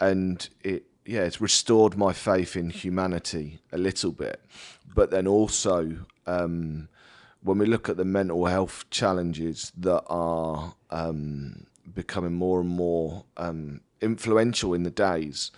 and 0.00 0.48
it 0.62 0.84
yeah, 1.04 1.22
it's 1.22 1.40
restored 1.40 1.96
my 1.96 2.12
faith 2.12 2.56
in 2.56 2.70
humanity 2.70 3.60
a 3.72 3.78
little 3.78 4.12
bit. 4.12 4.40
But 4.94 5.10
then 5.10 5.26
also, 5.26 5.96
um, 6.26 6.88
when 7.42 7.58
we 7.58 7.66
look 7.66 7.88
at 7.88 7.96
the 7.96 8.04
mental 8.04 8.46
health 8.46 8.84
challenges 8.90 9.72
that 9.76 10.02
are 10.06 10.74
um, 10.90 11.66
becoming 11.94 12.34
more 12.34 12.60
and 12.60 12.68
more 12.68 13.24
um, 13.36 13.80
influential 14.00 14.74
in 14.74 14.82
the 14.82 14.90
days, 14.90 15.50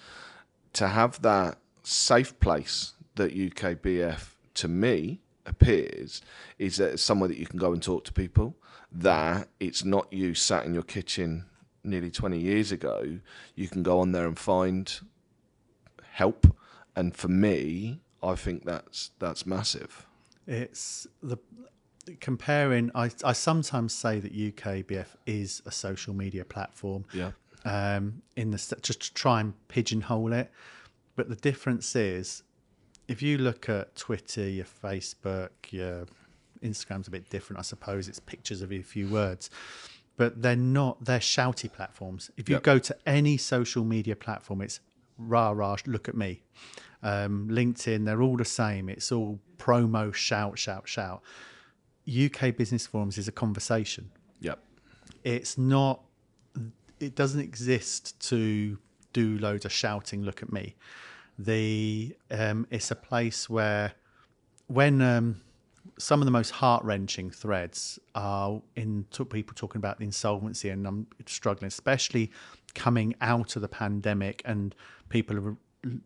to 0.74 0.88
have 0.88 1.20
that 1.22 1.58
safe 1.82 2.38
place 2.40 2.94
that 3.16 3.34
UKBF 3.34 4.34
to 4.54 4.68
me 4.68 5.20
appears 5.44 6.22
is 6.58 6.76
that 6.76 6.92
it's 6.92 7.02
somewhere 7.02 7.28
that 7.28 7.38
you 7.38 7.46
can 7.46 7.58
go 7.58 7.72
and 7.72 7.82
talk 7.82 8.04
to 8.04 8.12
people. 8.12 8.56
That 8.90 9.48
it's 9.58 9.84
not 9.84 10.12
you 10.12 10.34
sat 10.34 10.66
in 10.66 10.74
your 10.74 10.82
kitchen 10.82 11.46
nearly 11.82 12.10
20 12.10 12.38
years 12.38 12.70
ago. 12.70 13.18
You 13.54 13.68
can 13.68 13.82
go 13.82 14.00
on 14.00 14.12
there 14.12 14.26
and 14.26 14.38
find 14.38 14.92
help. 16.12 16.54
And 16.94 17.16
for 17.16 17.28
me, 17.28 18.00
I 18.22 18.34
think 18.34 18.64
that's 18.64 19.10
that's 19.18 19.46
massive. 19.46 20.06
It's 20.46 21.06
the 21.22 21.38
comparing. 22.20 22.90
I 22.94 23.10
I 23.24 23.32
sometimes 23.32 23.94
say 23.94 24.18
that 24.20 24.34
UKBF 24.34 25.06
is 25.26 25.62
a 25.66 25.70
social 25.70 26.14
media 26.14 26.44
platform. 26.44 27.04
Yeah. 27.12 27.32
Um, 27.64 28.22
in 28.36 28.50
the 28.50 28.56
just 28.82 29.02
to 29.02 29.14
try 29.14 29.40
and 29.40 29.54
pigeonhole 29.68 30.32
it, 30.32 30.50
but 31.14 31.28
the 31.28 31.36
difference 31.36 31.94
is, 31.94 32.42
if 33.06 33.22
you 33.22 33.38
look 33.38 33.68
at 33.68 33.94
Twitter, 33.94 34.48
your 34.48 34.64
Facebook, 34.64 35.50
your 35.70 36.06
Instagram's 36.60 37.06
a 37.06 37.10
bit 37.12 37.30
different, 37.30 37.60
I 37.60 37.62
suppose. 37.62 38.08
It's 38.08 38.18
pictures 38.18 38.62
of 38.62 38.72
a 38.72 38.82
few 38.82 39.06
words, 39.08 39.48
but 40.16 40.42
they're 40.42 40.56
not. 40.56 41.04
They're 41.04 41.20
shouty 41.20 41.72
platforms. 41.72 42.32
If 42.36 42.48
you 42.48 42.56
Yep. 42.56 42.62
go 42.64 42.78
to 42.80 42.96
any 43.06 43.36
social 43.36 43.84
media 43.84 44.16
platform, 44.16 44.60
it's 44.60 44.80
rah 45.16 45.50
rah. 45.50 45.76
Look 45.86 46.08
at 46.08 46.16
me. 46.16 46.42
Um, 47.02 47.48
LinkedIn, 47.50 48.04
they're 48.04 48.22
all 48.22 48.36
the 48.36 48.44
same. 48.44 48.88
It's 48.88 49.10
all 49.10 49.40
promo, 49.58 50.14
shout, 50.14 50.58
shout, 50.58 50.88
shout. 50.88 51.22
UK 52.08 52.56
Business 52.56 52.86
Forums 52.86 53.18
is 53.18 53.28
a 53.28 53.32
conversation. 53.32 54.10
Yep. 54.40 54.58
It's 55.24 55.56
not. 55.58 56.02
It 57.00 57.14
doesn't 57.14 57.40
exist 57.40 58.20
to 58.28 58.78
do 59.12 59.38
loads 59.38 59.64
of 59.64 59.72
shouting. 59.72 60.22
Look 60.22 60.42
at 60.42 60.52
me. 60.52 60.76
The 61.38 62.16
um, 62.30 62.66
it's 62.70 62.90
a 62.90 62.96
place 62.96 63.48
where 63.48 63.92
when 64.66 65.00
um, 65.00 65.40
some 65.98 66.20
of 66.20 66.24
the 66.24 66.30
most 66.30 66.50
heart 66.50 66.84
wrenching 66.84 67.30
threads 67.30 67.98
are 68.14 68.60
in 68.76 69.04
people 69.30 69.54
talking 69.54 69.78
about 69.78 69.98
the 69.98 70.04
insolvency 70.04 70.68
and 70.68 70.86
I'm 70.86 71.06
struggling, 71.26 71.68
especially 71.68 72.30
coming 72.74 73.14
out 73.20 73.56
of 73.56 73.62
the 73.62 73.68
pandemic 73.68 74.42
and 74.44 74.74
people 75.08 75.36
are 75.38 75.56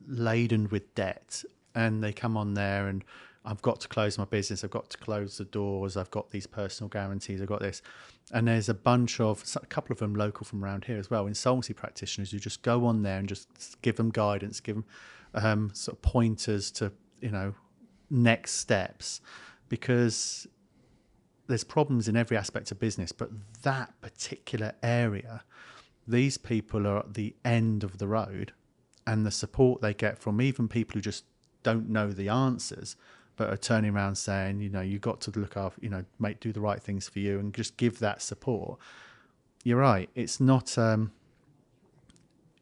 laden 0.06 0.68
with 0.70 0.94
debt 0.94 1.44
and 1.74 2.02
they 2.02 2.12
come 2.12 2.36
on 2.36 2.54
there 2.54 2.88
and 2.88 3.04
I've 3.44 3.62
got 3.62 3.80
to 3.80 3.88
close 3.88 4.18
my 4.18 4.24
business, 4.24 4.64
I've 4.64 4.70
got 4.70 4.90
to 4.90 4.98
close 4.98 5.38
the 5.38 5.44
doors, 5.44 5.96
I've 5.96 6.10
got 6.10 6.30
these 6.32 6.48
personal 6.48 6.88
guarantees, 6.88 7.40
I've 7.40 7.46
got 7.46 7.60
this. 7.60 7.80
And 8.32 8.48
there's 8.48 8.68
a 8.68 8.74
bunch 8.74 9.20
of, 9.20 9.44
a 9.62 9.66
couple 9.66 9.92
of 9.92 10.00
them 10.00 10.16
local 10.16 10.44
from 10.44 10.64
around 10.64 10.84
here 10.84 10.98
as 10.98 11.10
well, 11.10 11.28
insolvency 11.28 11.72
practitioners 11.72 12.32
who 12.32 12.40
just 12.40 12.62
go 12.62 12.86
on 12.86 13.02
there 13.02 13.18
and 13.18 13.28
just 13.28 13.80
give 13.82 13.96
them 13.96 14.10
guidance, 14.10 14.58
give 14.58 14.74
them 14.74 14.84
um, 15.34 15.70
sort 15.74 15.96
of 15.96 16.02
pointers 16.02 16.72
to, 16.72 16.90
you 17.20 17.30
know, 17.30 17.54
next 18.10 18.52
steps 18.52 19.20
because 19.68 20.48
there's 21.46 21.64
problems 21.64 22.08
in 22.08 22.16
every 22.16 22.36
aspect 22.36 22.72
of 22.72 22.80
business, 22.80 23.12
but 23.12 23.30
that 23.62 23.92
particular 24.00 24.72
area, 24.82 25.44
these 26.06 26.36
people 26.36 26.86
are 26.86 26.98
at 26.98 27.14
the 27.14 27.34
end 27.44 27.84
of 27.84 27.98
the 27.98 28.08
road, 28.08 28.52
and 29.06 29.24
the 29.24 29.30
support 29.30 29.80
they 29.80 29.94
get 29.94 30.18
from 30.18 30.40
even 30.40 30.68
people 30.68 30.94
who 30.94 31.00
just 31.00 31.24
don't 31.62 31.88
know 31.88 32.10
the 32.10 32.28
answers, 32.28 32.96
but 33.36 33.50
are 33.50 33.56
turning 33.56 33.94
around 33.94 34.16
saying, 34.16 34.60
you 34.60 34.68
know, 34.68 34.80
you 34.80 34.98
got 34.98 35.20
to 35.22 35.30
look 35.38 35.56
after, 35.56 35.80
you 35.82 35.90
know, 35.90 36.04
make 36.18 36.40
do 36.40 36.52
the 36.52 36.60
right 36.60 36.82
things 36.82 37.08
for 37.08 37.18
you, 37.18 37.38
and 37.38 37.52
just 37.54 37.76
give 37.76 37.98
that 37.98 38.22
support. 38.22 38.78
You're 39.64 39.78
right. 39.78 40.08
It's 40.14 40.40
not. 40.40 40.76
Um, 40.78 41.12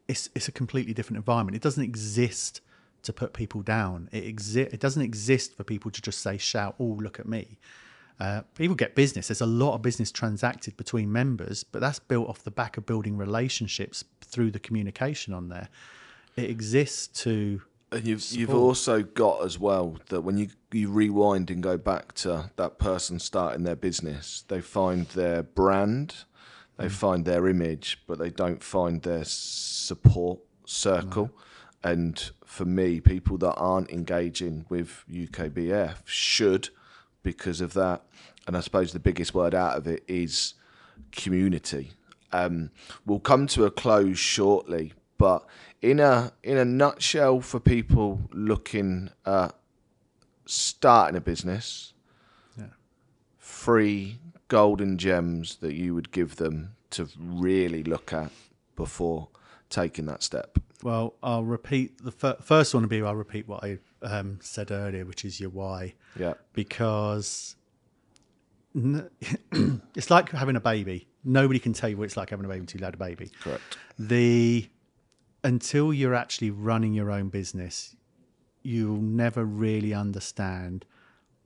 it's 0.07 0.29
it's 0.35 0.47
a 0.47 0.51
completely 0.51 0.93
different 0.93 1.17
environment. 1.17 1.55
It 1.55 1.61
doesn't 1.61 1.83
exist 1.83 2.61
to 3.03 3.13
put 3.13 3.33
people 3.33 3.61
down. 3.61 4.09
It 4.11 4.23
exi- 4.23 4.73
It 4.73 4.79
doesn't 4.79 5.01
exist 5.01 5.55
for 5.55 5.63
people 5.63 5.91
to 5.91 6.01
just 6.01 6.19
say, 6.21 6.37
shout, 6.37 6.75
"Oh, 6.79 6.97
look 7.01 7.19
at 7.19 7.27
me." 7.27 7.57
Uh, 8.19 8.41
people 8.55 8.75
get 8.75 8.95
business. 8.95 9.27
There's 9.27 9.41
a 9.41 9.45
lot 9.45 9.75
of 9.75 9.81
business 9.81 10.11
transacted 10.11 10.77
between 10.77 11.11
members, 11.11 11.63
but 11.63 11.81
that's 11.81 11.99
built 11.99 12.29
off 12.29 12.43
the 12.43 12.51
back 12.51 12.77
of 12.77 12.85
building 12.85 13.17
relationships 13.17 14.05
through 14.21 14.51
the 14.51 14.59
communication 14.59 15.33
on 15.33 15.49
there. 15.49 15.67
It 16.35 16.49
exists 16.49 17.07
to 17.23 17.61
And 17.91 18.05
you've 18.05 18.29
you've 18.31 18.53
also 18.53 19.03
got 19.03 19.43
as 19.45 19.57
well 19.57 19.97
that 20.09 20.21
when 20.21 20.37
you 20.37 20.49
you 20.71 20.89
rewind 20.89 21.49
and 21.49 21.63
go 21.63 21.77
back 21.77 22.13
to 22.15 22.51
that 22.57 22.77
person 22.77 23.19
starting 23.19 23.63
their 23.63 23.75
business, 23.75 24.43
they 24.47 24.59
find 24.59 25.07
their 25.07 25.43
brand, 25.43 26.15
they 26.77 26.89
find 26.89 27.23
their 27.25 27.47
image, 27.47 28.01
but 28.05 28.19
they 28.19 28.29
don't 28.29 28.61
find 28.61 29.01
their 29.01 29.23
support 29.23 30.39
circle. 30.65 31.31
And 31.83 32.31
for 32.43 32.65
me, 32.65 32.99
people 32.99 33.37
that 33.37 33.53
aren't 33.53 33.91
engaging 33.91 34.65
with 34.69 35.03
UKBF 35.09 35.97
should 36.05 36.69
because 37.23 37.61
of 37.61 37.73
that. 37.73 38.01
And 38.47 38.57
I 38.57 38.59
suppose 38.59 38.91
the 38.91 38.99
biggest 38.99 39.33
word 39.33 39.53
out 39.55 39.77
of 39.77 39.87
it 39.87 40.03
is 40.07 40.55
community. 41.11 41.91
Um, 42.31 42.71
we'll 43.05 43.19
come 43.19 43.47
to 43.47 43.65
a 43.65 43.71
close 43.71 44.17
shortly, 44.17 44.93
but 45.17 45.45
in 45.81 45.99
a 45.99 46.33
in 46.43 46.57
a 46.57 46.65
nutshell, 46.65 47.41
for 47.41 47.59
people 47.59 48.21
looking 48.31 49.09
at 49.25 49.55
starting 50.45 51.15
a 51.17 51.21
business, 51.21 51.93
Yeah. 52.57 52.65
three 53.39 54.19
golden 54.47 54.97
gems 54.97 55.55
that 55.57 55.73
you 55.73 55.93
would 55.95 56.11
give 56.11 56.35
them 56.35 56.75
to 56.91 57.07
really 57.19 57.83
look 57.83 58.13
at 58.13 58.31
before 58.75 59.29
taking 59.69 60.05
that 60.05 60.21
step. 60.23 60.59
Well, 60.83 61.15
I'll 61.23 61.43
repeat 61.43 62.03
the 62.03 62.11
fir- 62.11 62.37
first 62.41 62.73
one. 62.73 62.83
Will 62.83 62.89
be 62.89 63.01
I'll 63.01 63.15
repeat 63.15 63.47
what 63.47 63.63
I 63.63 63.79
um, 64.03 64.37
said 64.41 64.69
earlier, 64.71 65.05
which 65.05 65.25
is 65.25 65.39
your 65.39 65.49
why, 65.49 65.95
Yeah, 66.19 66.33
because 66.53 67.55
n- 68.75 69.09
it's 69.95 70.09
like 70.11 70.29
having 70.29 70.55
a 70.55 70.59
baby. 70.61 71.07
Nobody 71.23 71.59
can 71.59 71.73
tell 71.73 71.89
you 71.89 71.97
what 71.97 72.03
it's 72.03 72.17
like 72.17 72.29
having 72.29 72.45
a 72.45 72.47
baby 72.49 72.59
until 72.59 72.81
you 72.81 72.85
had 72.85 72.93
a 72.93 72.97
baby. 72.97 73.31
correct. 73.41 73.77
The 73.97 74.69
until 75.45 75.93
you're 75.93 76.15
actually 76.15 76.49
running 76.49 76.93
your 76.93 77.11
own 77.11 77.29
business, 77.29 77.95
you'll 78.63 79.01
never 79.01 79.45
really 79.45 79.93
understand 79.93 80.85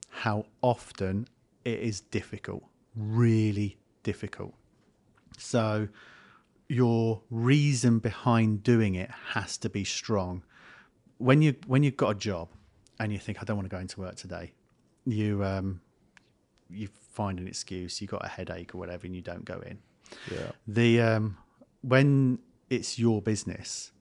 how 0.10 0.46
often 0.62 1.28
it 1.66 1.80
is 1.80 2.00
difficult, 2.00 2.64
really 2.96 3.78
difficult. 4.04 4.54
So 5.38 5.90
your 6.70 7.22
reason 7.30 8.00
behind 8.00 8.64
doing 8.64 8.96
it 8.96 9.12
has 9.34 9.58
to 9.58 9.70
be 9.70 9.84
strong. 9.84 10.44
When 11.18 11.42
you 11.42 11.56
when 11.68 11.84
you've 11.84 11.98
got 11.98 12.12
a 12.12 12.16
job 12.16 12.48
and 13.00 13.12
you 13.12 13.20
think 13.20 13.42
I 13.42 13.44
don't 13.44 13.58
want 13.58 13.70
to 13.70 13.76
go 13.76 13.82
into 13.82 14.00
work 14.00 14.16
today, 14.16 14.54
you 15.06 15.44
um, 15.44 15.82
you 16.70 16.88
find 17.12 17.38
an 17.38 17.48
excuse, 17.50 18.02
you 18.02 18.08
got 18.08 18.24
a 18.24 18.30
headache 18.30 18.74
or 18.74 18.78
whatever, 18.78 19.06
and 19.06 19.14
you 19.14 19.22
don't 19.22 19.44
go 19.44 19.60
in 19.66 19.80
Yeah, 20.32 20.52
the 20.68 21.02
um, 21.02 21.38
when 21.82 22.40
it's 22.70 23.00
your 23.00 23.22
business. 23.22 23.92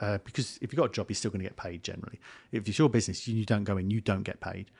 Uh, 0.00 0.18
because 0.24 0.58
if 0.62 0.72
you've 0.72 0.78
got 0.78 0.86
a 0.86 0.92
job 0.92 1.08
you're 1.08 1.14
still 1.14 1.30
going 1.30 1.42
to 1.42 1.48
get 1.48 1.56
paid 1.56 1.84
generally. 1.84 2.18
If 2.50 2.66
it's 2.66 2.78
your 2.78 2.88
business 2.88 3.28
you, 3.28 3.36
you 3.36 3.44
don't 3.44 3.64
go 3.64 3.76
in 3.76 3.90
you 3.90 4.00
don't 4.00 4.22
get 4.22 4.40
paid. 4.40 4.70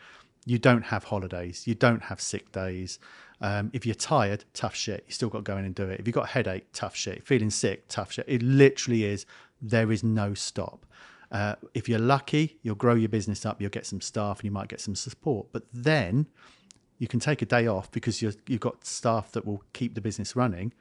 You 0.46 0.58
don't 0.58 0.82
have 0.82 1.04
holidays 1.04 1.66
you 1.66 1.74
don't 1.74 2.02
have 2.04 2.20
sick 2.20 2.50
days. 2.50 2.98
Um, 3.40 3.70
if 3.72 3.86
you're 3.86 3.94
tired 3.94 4.44
tough 4.52 4.74
shit 4.74 5.04
you 5.06 5.12
still 5.12 5.28
got 5.28 5.38
to 5.38 5.42
go 5.44 5.56
in 5.58 5.64
and 5.64 5.74
do 5.74 5.88
it. 5.88 6.00
If 6.00 6.08
you've 6.08 6.14
got 6.14 6.24
a 6.24 6.32
headache 6.32 6.66
tough 6.72 6.96
shit. 6.96 7.24
Feeling 7.24 7.50
sick 7.50 7.86
tough 7.88 8.12
shit. 8.12 8.24
It 8.26 8.42
literally 8.42 9.04
is 9.04 9.26
there 9.62 9.92
is 9.92 10.02
no 10.02 10.34
stop. 10.34 10.86
Uh, 11.30 11.54
if 11.74 11.88
you're 11.88 12.00
lucky 12.00 12.58
you'll 12.62 12.74
grow 12.74 12.94
your 12.94 13.08
business 13.08 13.46
up 13.46 13.60
you'll 13.60 13.70
get 13.70 13.86
some 13.86 14.00
staff 14.00 14.38
and 14.38 14.44
you 14.46 14.50
might 14.50 14.68
get 14.68 14.80
some 14.80 14.96
support. 14.96 15.48
But 15.52 15.64
then 15.72 16.26
you 17.00 17.08
can 17.08 17.18
take 17.18 17.42
a 17.42 17.46
day 17.46 17.66
off 17.66 17.90
because 17.90 18.20
you're, 18.22 18.34
you've 18.46 18.60
got 18.60 18.84
staff 18.84 19.32
that 19.32 19.46
will 19.46 19.62
keep 19.72 19.94
the 19.94 20.00
business 20.00 20.36
running, 20.36 20.72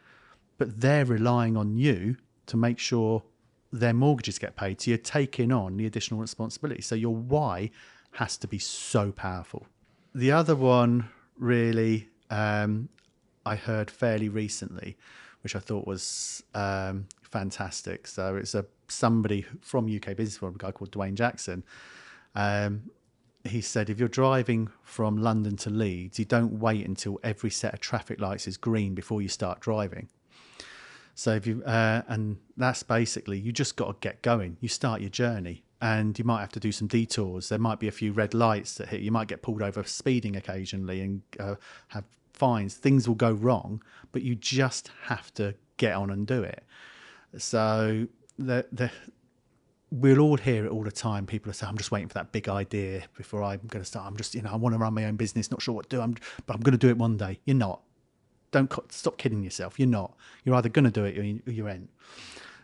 but 0.57 0.81
they're 0.81 1.05
relying 1.05 1.55
on 1.55 1.77
you 1.77 2.17
to 2.49 2.57
make 2.57 2.79
sure 2.79 3.23
their 3.71 3.93
mortgages 3.93 4.39
get 4.39 4.55
paid. 4.55 4.81
So 4.81 4.91
you're 4.91 4.97
taking 4.97 5.51
on 5.51 5.77
the 5.77 5.85
additional 5.85 6.19
responsibility. 6.19 6.81
So 6.81 6.95
your 6.95 7.15
why 7.15 7.71
has 8.13 8.37
to 8.37 8.47
be 8.47 8.59
so 8.59 9.11
powerful. 9.11 9.67
The 10.15 10.31
other 10.31 10.55
one, 10.55 11.09
really, 11.37 12.09
um, 12.29 12.89
I 13.45 13.55
heard 13.55 13.91
fairly 13.91 14.29
recently, 14.29 14.97
which 15.43 15.55
I 15.55 15.59
thought 15.59 15.85
was 15.85 16.43
um, 16.55 17.05
fantastic. 17.21 18.07
So 18.07 18.35
it's 18.35 18.55
a 18.55 18.65
somebody 18.87 19.45
from 19.61 19.85
UK 19.85 20.15
Business 20.15 20.37
Forum, 20.37 20.55
a 20.55 20.57
guy 20.57 20.71
called 20.71 20.91
Dwayne 20.91 21.13
Jackson. 21.13 21.63
Um, 22.35 22.89
he 23.45 23.61
said, 23.61 23.89
if 23.89 23.99
you're 23.99 24.09
driving 24.09 24.69
from 24.83 25.17
London 25.17 25.55
to 25.57 25.69
Leeds, 25.69 26.19
you 26.19 26.25
don't 26.25 26.59
wait 26.59 26.85
until 26.85 27.19
every 27.23 27.49
set 27.49 27.73
of 27.73 27.79
traffic 27.79 28.19
lights 28.19 28.47
is 28.47 28.57
green 28.57 28.95
before 28.95 29.21
you 29.21 29.29
start 29.29 29.61
driving. 29.61 30.09
So 31.19 31.33
if 31.33 31.45
you 31.45 31.61
uh, 31.65 32.01
and 32.07 32.37
that's 32.55 32.81
basically 32.81 33.37
you 33.37 33.51
just 33.51 33.75
got 33.75 33.87
to 33.87 33.95
get 33.99 34.21
going. 34.21 34.55
You 34.61 34.69
start 34.69 35.01
your 35.01 35.09
journey, 35.09 35.65
and 35.81 36.17
you 36.17 36.23
might 36.23 36.39
have 36.39 36.53
to 36.53 36.61
do 36.61 36.71
some 36.71 36.87
detours. 36.87 37.49
There 37.49 37.59
might 37.59 37.77
be 37.81 37.89
a 37.89 37.91
few 37.91 38.13
red 38.13 38.33
lights 38.33 38.75
that 38.75 38.87
hit. 38.87 39.01
You 39.01 39.11
might 39.11 39.27
get 39.27 39.41
pulled 39.41 39.61
over 39.61 39.83
speeding 39.83 40.37
occasionally 40.37 41.01
and 41.01 41.21
uh, 41.37 41.55
have 41.89 42.05
fines. 42.31 42.75
Things 42.75 43.05
will 43.05 43.15
go 43.15 43.33
wrong, 43.33 43.83
but 44.13 44.21
you 44.21 44.33
just 44.33 44.91
have 45.03 45.33
to 45.33 45.55
get 45.75 45.93
on 45.93 46.09
and 46.09 46.25
do 46.25 46.41
it. 46.41 46.63
So 47.37 48.07
the 48.37 48.65
the 48.71 48.89
we'll 49.91 50.19
all 50.19 50.37
hear 50.37 50.67
it 50.67 50.71
all 50.71 50.83
the 50.83 50.91
time. 50.91 51.25
People 51.25 51.49
are 51.49 51.53
saying, 51.53 51.69
"I'm 51.69 51.77
just 51.77 51.91
waiting 51.91 52.07
for 52.07 52.13
that 52.13 52.31
big 52.31 52.47
idea 52.47 53.03
before 53.17 53.43
I'm 53.43 53.59
going 53.67 53.83
to 53.83 53.85
start. 53.85 54.07
I'm 54.07 54.15
just, 54.15 54.35
you 54.35 54.41
know, 54.41 54.51
I 54.51 54.55
want 54.55 54.73
to 54.73 54.79
run 54.79 54.93
my 54.93 55.03
own 55.03 55.17
business, 55.17 55.51
not 55.51 55.61
sure 55.61 55.75
what 55.75 55.89
to 55.89 55.97
do. 55.97 56.01
I'm, 56.01 56.15
but 56.45 56.55
I'm 56.55 56.61
going 56.61 56.71
to 56.71 56.77
do 56.77 56.87
it 56.87 56.97
one 56.97 57.17
day." 57.17 57.41
You're 57.43 57.57
not. 57.57 57.81
Don't 58.51 58.71
stop 58.91 59.17
kidding 59.17 59.43
yourself. 59.43 59.79
You're 59.79 59.87
not. 59.87 60.15
You're 60.43 60.55
either 60.55 60.69
going 60.69 60.85
to 60.85 60.91
do 60.91 61.05
it 61.05 61.17
or 61.17 61.23
you, 61.23 61.65
are 61.65 61.69
ain't. 61.69 61.89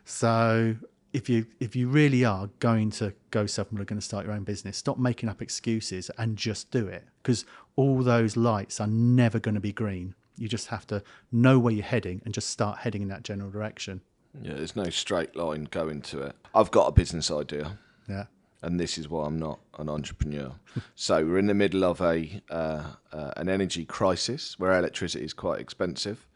So 0.05 0.75
if 1.13 1.29
you 1.29 1.45
if 1.59 1.75
you 1.75 1.87
really 1.87 2.25
are 2.25 2.49
going 2.59 2.91
to 2.91 3.13
go 3.31 3.45
self-employed, 3.45 3.87
going 3.87 3.99
to 3.99 4.05
start 4.05 4.25
your 4.25 4.33
own 4.33 4.43
business, 4.43 4.77
stop 4.77 4.97
making 4.97 5.29
up 5.29 5.41
excuses 5.41 6.11
and 6.17 6.37
just 6.37 6.71
do 6.71 6.87
it. 6.87 7.05
Because 7.21 7.45
all 7.75 8.03
those 8.03 8.35
lights 8.35 8.79
are 8.79 8.87
never 8.87 9.39
going 9.39 9.55
to 9.55 9.61
be 9.61 9.73
green. 9.73 10.15
You 10.37 10.47
just 10.47 10.67
have 10.67 10.85
to 10.87 11.01
know 11.31 11.59
where 11.59 11.73
you're 11.73 11.85
heading 11.85 12.21
and 12.25 12.33
just 12.33 12.49
start 12.49 12.79
heading 12.79 13.01
in 13.01 13.07
that 13.07 13.23
general 13.23 13.49
direction. 13.49 14.01
Yeah, 14.41 14.55
there's 14.55 14.75
no 14.75 14.89
straight 14.89 15.35
line 15.35 15.65
going 15.71 16.01
to 16.01 16.21
it. 16.23 16.35
I've 16.53 16.71
got 16.71 16.87
a 16.87 16.91
business 16.91 17.31
idea. 17.31 17.77
Yeah. 18.09 18.25
And 18.65 18.80
this 18.80 18.97
is 18.97 19.08
why 19.08 19.25
I'm 19.25 19.39
not 19.39 19.60
an 19.80 19.88
entrepreneur. 19.89 20.51
so 20.95 21.23
we're 21.25 21.38
in 21.38 21.47
the 21.47 21.54
middle 21.54 21.84
of 21.86 22.01
a 22.01 22.41
uh, 22.49 22.84
uh, 23.13 23.32
an 23.38 23.47
energy 23.47 23.86
crisis 23.86 24.60
where 24.60 24.78
electricity 24.78 25.23
is 25.23 25.34
quite 25.34 25.60
expensive. 25.62 26.28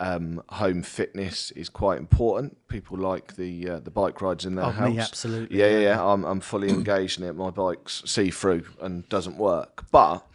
Um, 0.00 0.42
home 0.48 0.82
fitness 0.82 1.52
is 1.52 1.68
quite 1.68 1.98
important. 2.00 2.56
People 2.66 2.98
like 2.98 3.36
the 3.36 3.68
uh, 3.70 3.78
the 3.80 3.92
bike 3.92 4.20
rides 4.20 4.44
in 4.44 4.56
their 4.56 4.64
Oh, 4.64 4.70
house. 4.70 4.90
me, 4.94 4.98
absolutely, 4.98 5.56
Yeah, 5.60 5.68
yeah, 5.70 5.78
yeah. 5.80 6.04
I'm 6.04 6.24
I'm 6.24 6.40
fully 6.40 6.68
engaged 6.70 7.20
in 7.20 7.26
it. 7.28 7.36
My 7.36 7.50
bike's 7.50 8.02
see 8.04 8.30
through 8.30 8.64
and 8.80 9.08
doesn't 9.08 9.36
work, 9.36 9.84
but. 9.92 10.26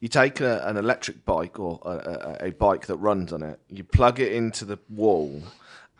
You 0.00 0.08
take 0.08 0.42
a, 0.42 0.60
an 0.66 0.76
electric 0.76 1.24
bike 1.24 1.58
or 1.58 1.80
a, 1.82 2.36
a, 2.42 2.48
a 2.48 2.50
bike 2.52 2.88
that 2.88 2.96
runs 2.96 3.32
on 3.32 3.42
it, 3.42 3.58
you 3.70 3.84
plug 3.84 4.20
it 4.20 4.32
into 4.32 4.66
the 4.66 4.78
wall, 4.90 5.42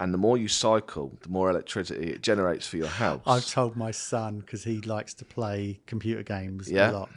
and 0.00 0.12
the 0.12 0.18
more 0.18 0.36
you 0.36 0.48
cycle, 0.48 1.16
the 1.22 1.28
more 1.28 1.50
electricity 1.50 2.10
it 2.10 2.22
generates 2.22 2.66
for 2.66 2.76
your 2.76 2.88
house. 2.88 3.22
I've 3.26 3.46
told 3.46 3.76
my 3.76 3.90
son 3.90 4.40
because 4.40 4.64
he 4.64 4.80
likes 4.80 5.14
to 5.14 5.24
play 5.24 5.80
computer 5.86 6.22
games 6.22 6.70
Yeah. 6.70 6.90
a 6.90 6.92
lot. 6.92 7.10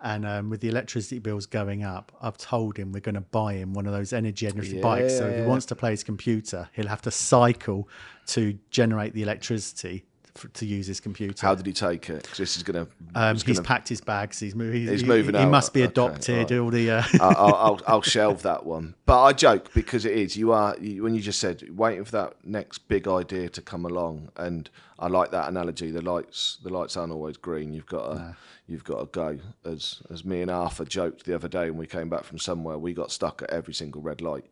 And 0.00 0.26
um, 0.26 0.50
with 0.50 0.60
the 0.60 0.68
electricity 0.68 1.18
bills 1.18 1.46
going 1.46 1.82
up, 1.82 2.12
I've 2.20 2.36
told 2.36 2.76
him 2.76 2.92
we're 2.92 3.00
going 3.00 3.14
to 3.14 3.22
buy 3.22 3.54
him 3.54 3.72
one 3.72 3.86
of 3.86 3.92
those 3.92 4.12
energy 4.12 4.46
energy 4.46 4.78
bikes. 4.78 5.14
So 5.14 5.28
if 5.28 5.36
he 5.36 5.42
wants 5.42 5.64
to 5.66 5.76
play 5.76 5.92
his 5.92 6.04
computer, 6.04 6.68
he'll 6.74 6.88
have 6.88 7.00
to 7.02 7.10
cycle 7.10 7.88
to 8.26 8.58
generate 8.70 9.14
the 9.14 9.22
electricity 9.22 10.04
for, 10.34 10.48
to 10.48 10.66
use 10.66 10.86
his 10.86 10.98
computer. 11.00 11.46
How 11.46 11.54
did 11.54 11.64
he 11.66 11.72
take 11.72 12.10
it? 12.10 12.28
this 12.36 12.56
is 12.56 12.62
going 12.62 12.86
to. 12.86 12.92
um, 13.14 13.36
he's 13.36 13.60
packed 13.60 13.88
his 13.88 14.00
bags. 14.00 14.40
He's, 14.40 14.54
mo- 14.54 14.70
he's, 14.70 14.90
He's 14.90 15.00
he, 15.02 15.06
moving 15.06 15.34
He 15.34 15.42
out. 15.42 15.50
must 15.50 15.72
be 15.72 15.82
Okay, 15.82 15.90
adopted. 15.90 16.50
right. 16.50 16.58
All 16.58 16.70
the 16.70 16.90
uh, 16.90 17.02
I'll, 17.20 17.54
I'll, 17.54 17.80
I'll 17.86 18.02
shelve 18.02 18.42
that 18.42 18.66
one. 18.66 18.94
But 19.06 19.22
I 19.22 19.32
joke 19.32 19.72
because 19.74 20.04
it 20.04 20.12
is. 20.18 20.36
You 20.36 20.52
are 20.52 20.74
when 20.76 21.14
you 21.14 21.20
just 21.20 21.38
said 21.38 21.62
waiting 21.76 22.04
for 22.04 22.12
that 22.12 22.34
next 22.44 22.78
big 22.88 23.06
idea 23.06 23.48
to 23.50 23.62
come 23.62 23.84
along, 23.86 24.30
and 24.36 24.68
I 24.98 25.06
like 25.08 25.30
that 25.30 25.48
analogy. 25.48 25.90
The 25.90 26.02
lights, 26.02 26.58
the 26.64 26.70
lights 26.70 26.96
aren't 26.96 27.12
always 27.12 27.36
green. 27.36 27.72
You've 27.72 27.86
got 27.86 28.12
to, 28.14 28.36
you've 28.66 28.84
got 28.84 29.00
to 29.00 29.06
go. 29.06 29.38
As 29.64 30.02
as 30.10 30.24
me 30.24 30.42
and 30.42 30.50
Arthur 30.50 30.84
joked 30.84 31.24
the 31.26 31.34
other 31.34 31.48
day 31.48 31.70
when 31.70 31.78
we 31.78 31.86
came 31.86 32.08
back 32.08 32.24
from 32.24 32.38
somewhere, 32.38 32.76
we 32.78 32.92
got 32.92 33.12
stuck 33.12 33.42
at 33.42 33.50
every 33.50 33.74
single 33.74 34.02
red 34.02 34.20
light. 34.20 34.46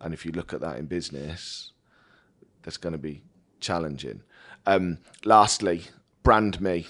And 0.00 0.12
if 0.12 0.26
you 0.26 0.32
look 0.32 0.52
at 0.52 0.60
that 0.62 0.78
in 0.78 0.86
business, 0.86 1.72
that's 2.62 2.76
going 2.76 2.92
to 2.92 2.98
be 2.98 3.22
challenging. 3.60 4.22
Um, 4.68 4.98
lastly, 5.24 5.84
brand 6.22 6.60
me. 6.60 6.86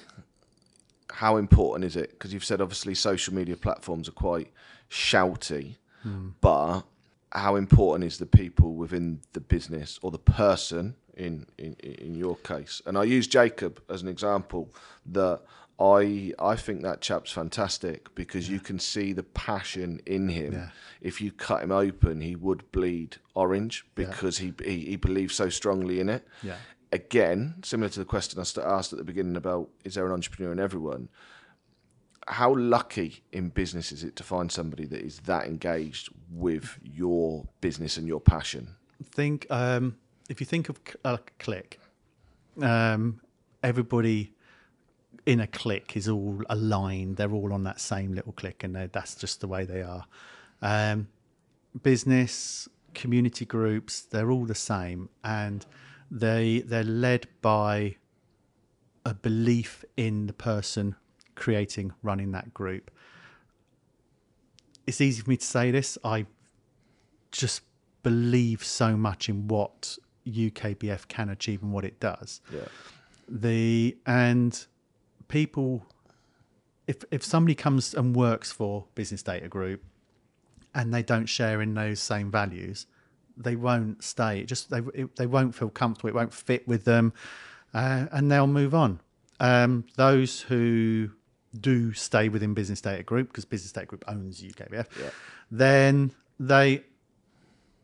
How 1.12 1.36
important 1.36 1.84
is 1.84 1.96
it? 1.96 2.10
Because 2.10 2.32
you've 2.34 2.44
said 2.44 2.60
obviously 2.60 2.94
social 2.94 3.34
media 3.34 3.56
platforms 3.56 4.08
are 4.08 4.12
quite 4.12 4.52
shouty, 4.90 5.76
but 6.40 6.82
how 7.32 7.56
important 7.56 8.04
is 8.04 8.18
the 8.18 8.26
people 8.26 8.74
within 8.74 9.20
the 9.32 9.40
business 9.40 9.98
or 10.02 10.10
the 10.10 10.18
person 10.18 10.96
in, 11.16 11.46
in 11.56 11.74
in 11.74 12.14
your 12.14 12.36
case? 12.36 12.82
And 12.84 12.98
I 12.98 13.04
use 13.04 13.26
Jacob 13.28 13.80
as 13.88 14.02
an 14.02 14.08
example 14.08 14.74
that 15.06 15.42
I 15.78 16.32
I 16.38 16.56
think 16.56 16.82
that 16.82 17.00
chap's 17.00 17.30
fantastic 17.30 18.14
because 18.14 18.48
you 18.48 18.60
can 18.60 18.78
see 18.78 19.12
the 19.12 19.22
passion 19.22 20.00
in 20.06 20.28
him. 20.28 20.52
Yeah. 20.52 20.68
If 21.00 21.20
you 21.20 21.30
cut 21.30 21.62
him 21.62 21.72
open, 21.72 22.20
he 22.20 22.34
would 22.36 22.70
bleed 22.72 23.18
orange 23.34 23.84
because 23.94 24.38
he, 24.38 24.52
he 24.64 24.80
he 24.86 24.96
believes 24.96 25.34
so 25.34 25.48
strongly 25.48 26.00
in 26.00 26.08
it 26.08 26.26
yeah. 26.42 26.56
Again, 26.92 27.57
similar 27.64 27.88
to 27.90 27.98
the 27.98 28.05
question 28.05 28.38
I 28.40 28.42
asked 28.61 28.92
at 28.92 28.98
the 28.98 29.05
beginning 29.05 29.37
about 29.37 29.68
is 29.85 29.94
there 29.94 30.07
an 30.07 30.12
entrepreneur 30.12 30.53
in 30.53 30.59
everyone? 30.59 31.09
How 32.27 32.55
lucky 32.55 33.22
in 33.33 33.48
business 33.48 33.90
is 33.90 34.05
it 34.05 34.16
to 34.16 34.22
find 34.22 34.53
somebody 34.53 34.85
that 34.87 35.01
is 35.01 35.20
that 35.20 35.46
engaged 35.46 36.11
with 36.31 36.79
your 36.83 37.46
business 37.61 37.96
and 37.96 38.07
your 38.07 38.20
passion? 38.20 38.77
think 39.05 39.46
um, 39.51 39.96
if 40.29 40.40
you 40.40 40.46
think 40.46 40.68
of 40.68 40.79
a 41.05 41.18
click, 41.38 41.81
um, 42.61 43.20
everybody 43.62 44.33
in 45.27 45.40
a 45.40 45.46
click 45.46 45.96
is 45.96 46.09
all 46.09 46.42
aligned. 46.48 47.16
They're 47.16 47.33
all 47.33 47.53
on 47.53 47.64
that 47.64 47.81
same 47.81 48.14
little 48.14 48.33
click, 48.33 48.64
and 48.64 48.74
that's 48.92 49.14
just 49.14 49.40
the 49.40 49.48
way 49.48 49.64
they 49.64 49.83
are. 49.83 50.05
Um, 50.61 51.09
business 51.83 52.68
community 52.94 53.44
groups, 53.44 54.03
they're 54.03 54.31
all 54.31 54.44
the 54.44 54.55
same, 54.55 55.09
and 55.22 55.64
they 56.10 56.60
they're 56.60 56.84
led 56.84 57.28
by 57.42 57.96
a 59.04 59.14
belief 59.14 59.84
in 59.96 60.26
the 60.26 60.32
person 60.32 60.94
creating 61.34 61.92
running 62.02 62.32
that 62.32 62.52
group. 62.52 62.90
It's 64.86 65.00
easy 65.00 65.22
for 65.22 65.30
me 65.30 65.36
to 65.36 65.46
say 65.46 65.70
this. 65.70 65.98
I 66.02 66.26
just 67.30 67.62
believe 68.02 68.64
so 68.64 68.96
much 68.96 69.28
in 69.28 69.48
what 69.48 69.98
UKBF 70.26 71.08
can 71.08 71.28
achieve 71.28 71.62
and 71.62 71.72
what 71.72 71.84
it 71.84 72.00
does. 72.00 72.40
Yeah. 72.52 72.60
The 73.28 73.96
and 74.06 74.66
people, 75.28 75.86
if 76.86 77.04
if 77.10 77.22
somebody 77.24 77.54
comes 77.54 77.94
and 77.94 78.16
works 78.16 78.50
for 78.50 78.86
Business 78.94 79.22
Data 79.22 79.48
Group, 79.48 79.82
and 80.74 80.92
they 80.92 81.02
don't 81.02 81.26
share 81.26 81.60
in 81.60 81.74
those 81.74 82.00
same 82.00 82.30
values, 82.30 82.86
they 83.40 83.57
won't 83.57 84.03
stay. 84.03 84.40
It 84.40 84.46
just 84.46 84.70
they 84.70 84.81
it, 84.94 85.16
they 85.16 85.27
won't 85.27 85.55
feel 85.55 85.70
comfortable. 85.70 86.09
It 86.11 86.14
won't 86.14 86.33
fit 86.35 86.66
with 86.68 86.85
them, 86.85 87.12
uh, 87.72 88.07
and 88.12 88.31
they'll 88.31 88.46
move 88.46 88.74
on. 88.74 89.01
Um, 89.40 89.85
those 89.96 90.40
who 90.42 91.11
do 91.59 91.92
stay 91.92 92.29
within 92.29 92.53
Business 92.55 92.81
Data 92.81 93.03
Group 93.03 93.29
because 93.29 93.44
Business 93.44 93.72
Data 93.72 93.87
Group 93.87 94.05
owns 94.09 94.42
UKBF, 94.42 94.87
Yeah. 95.01 95.11
then 95.51 96.12
they 96.40 96.83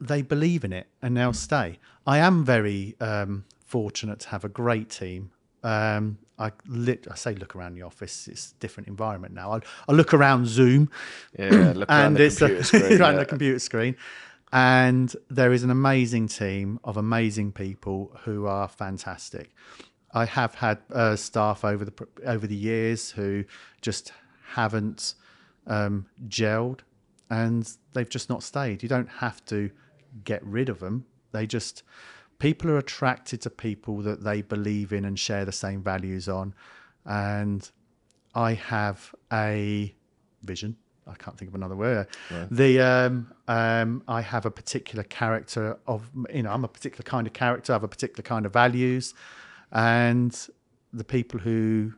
they 0.01 0.23
believe 0.23 0.65
in 0.65 0.73
it 0.73 0.87
and 1.01 1.17
they'll 1.17 1.33
stay. 1.33 1.79
I 2.07 2.19
am 2.19 2.45
very 2.45 2.95
um, 3.01 3.45
fortunate 3.65 4.19
to 4.21 4.29
have 4.29 4.45
a 4.45 4.49
great 4.49 4.91
team. 4.91 5.31
Um, 5.63 6.19
I 6.39 6.51
lit, 6.67 7.07
I 7.11 7.15
say 7.15 7.35
look 7.37 7.55
around 7.57 7.75
the 7.75 7.83
office. 7.83 8.27
It's 8.29 8.51
a 8.51 8.55
different 8.61 8.89
environment 8.89 9.33
now. 9.35 9.53
I, 9.53 9.61
I 9.89 9.93
look 9.93 10.13
around 10.13 10.47
Zoom, 10.49 10.91
Yeah, 11.39 11.73
look 11.75 11.89
around 11.89 12.07
and 12.07 12.17
the 12.17 12.25
it's 12.25 12.43
a- 12.43 12.65
screen. 12.65 13.01
around 13.01 13.15
yeah. 13.15 13.21
the 13.21 13.27
computer 13.27 13.59
screen. 13.61 13.97
And 14.55 15.15
there 15.29 15.53
is 15.53 15.65
an 15.65 15.71
amazing 15.71 16.29
team 16.29 16.79
of 16.85 16.97
amazing 16.97 17.51
people 17.51 18.17
who 18.23 18.47
are 18.47 18.69
fantastic. 18.69 19.51
I 20.13 20.27
have 20.27 20.55
had 20.55 20.79
uh, 20.93 21.17
staff 21.17 21.65
over 21.65 21.85
the 21.85 22.07
over 22.25 22.47
the 22.47 22.55
years 22.55 23.11
who 23.11 23.45
just 23.83 24.13
haven't 24.53 25.17
um, 25.67 26.07
gelled, 26.29 26.81
and 27.29 27.69
they've 27.95 28.09
just 28.09 28.31
not 28.31 28.45
stayed. 28.45 28.85
You 28.85 28.89
don't 28.89 29.09
have 29.09 29.45
to 29.47 29.73
get 30.23 30.41
rid 30.45 30.69
of 30.69 30.79
them. 30.79 31.05
They 31.33 31.49
just 31.49 31.83
people 32.39 32.71
are 32.71 32.79
attracted 32.79 33.41
to 33.41 33.51
people 33.51 34.03
that 34.03 34.23
they 34.23 34.41
believe 34.41 34.93
in 34.93 35.05
and 35.05 35.19
share 35.19 35.45
the 35.45 35.51
same 35.51 35.83
values 35.83 36.29
on. 36.29 36.55
And 37.05 37.69
I 38.37 38.53
have 38.55 39.13
a 39.33 39.93
vision. 40.45 40.77
I 41.07 41.15
can't 41.15 41.37
think 41.39 41.51
of 41.51 41.55
another 41.55 41.77
word. 41.77 42.07
The 42.51 42.81
um, 42.81 43.33
um, 43.49 44.03
I 44.09 44.21
have 44.23 44.47
a 44.47 44.51
particular 44.51 45.05
character 45.05 45.79
of 45.87 46.09
you 46.33 46.43
know 46.43 46.51
I'm 46.51 46.65
a 46.65 46.69
particular 46.69 47.03
kind 47.03 47.27
of 47.27 47.33
character. 47.33 47.73
I 47.73 47.77
have 47.77 47.85
a 47.85 47.89
particular 47.89 48.23
kind 48.23 48.47
of 48.47 48.53
values, 48.53 49.15
and 49.73 50.35
the 50.93 51.05
people 51.05 51.41
who 51.41 51.93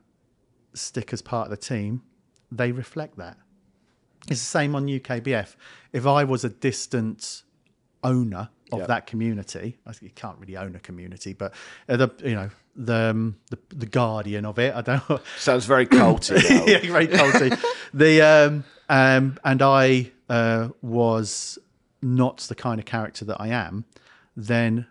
stick 0.75 1.13
as 1.13 1.23
part 1.23 1.47
of 1.47 1.51
the 1.51 1.57
team, 1.57 2.03
they 2.51 2.73
reflect 2.73 3.17
that. 3.19 3.37
It's 4.29 4.41
the 4.41 4.47
same 4.47 4.75
on 4.75 4.87
UKBF. 4.87 5.55
If 5.93 6.07
I 6.07 6.25
was 6.25 6.45
a 6.45 6.49
distant 6.49 7.43
owner 8.03 8.49
of 8.73 8.81
Yeah. 8.81 8.87
that 8.87 9.07
community. 9.07 9.79
I 9.87 9.93
think 9.93 10.03
You 10.03 10.15
can't 10.15 10.39
really 10.39 10.57
own 10.57 10.75
a 10.75 10.81
community, 10.81 11.33
but 11.33 11.55
uh, 11.89 11.97
the 11.97 12.09
you 12.25 12.35
know 12.35 12.51
the 12.75 12.95
um, 13.11 13.37
the, 13.51 13.59
the 13.69 13.87
guardian 13.87 14.45
of 14.45 14.59
it. 14.59 14.75
I 14.75 14.81
don't. 14.81 15.09
know. 15.09 15.21
Sounds 15.39 15.67
very 15.67 15.87
culty. 15.87 16.43
yeah, 16.67 16.79
very 16.91 17.07
culty. 17.07 17.57
the 17.95 18.23
um, 18.23 18.65
um, 18.89 19.39
and 19.45 19.63
I 19.63 20.13
uh, 20.29 20.69
was 20.83 21.59
not 22.03 22.39
the 22.39 22.55
kind 22.55 22.79
of 22.79 22.87
character 22.87 23.25
that 23.25 23.41
I 23.41 23.49
am. 23.49 23.85
Then, 24.37 24.87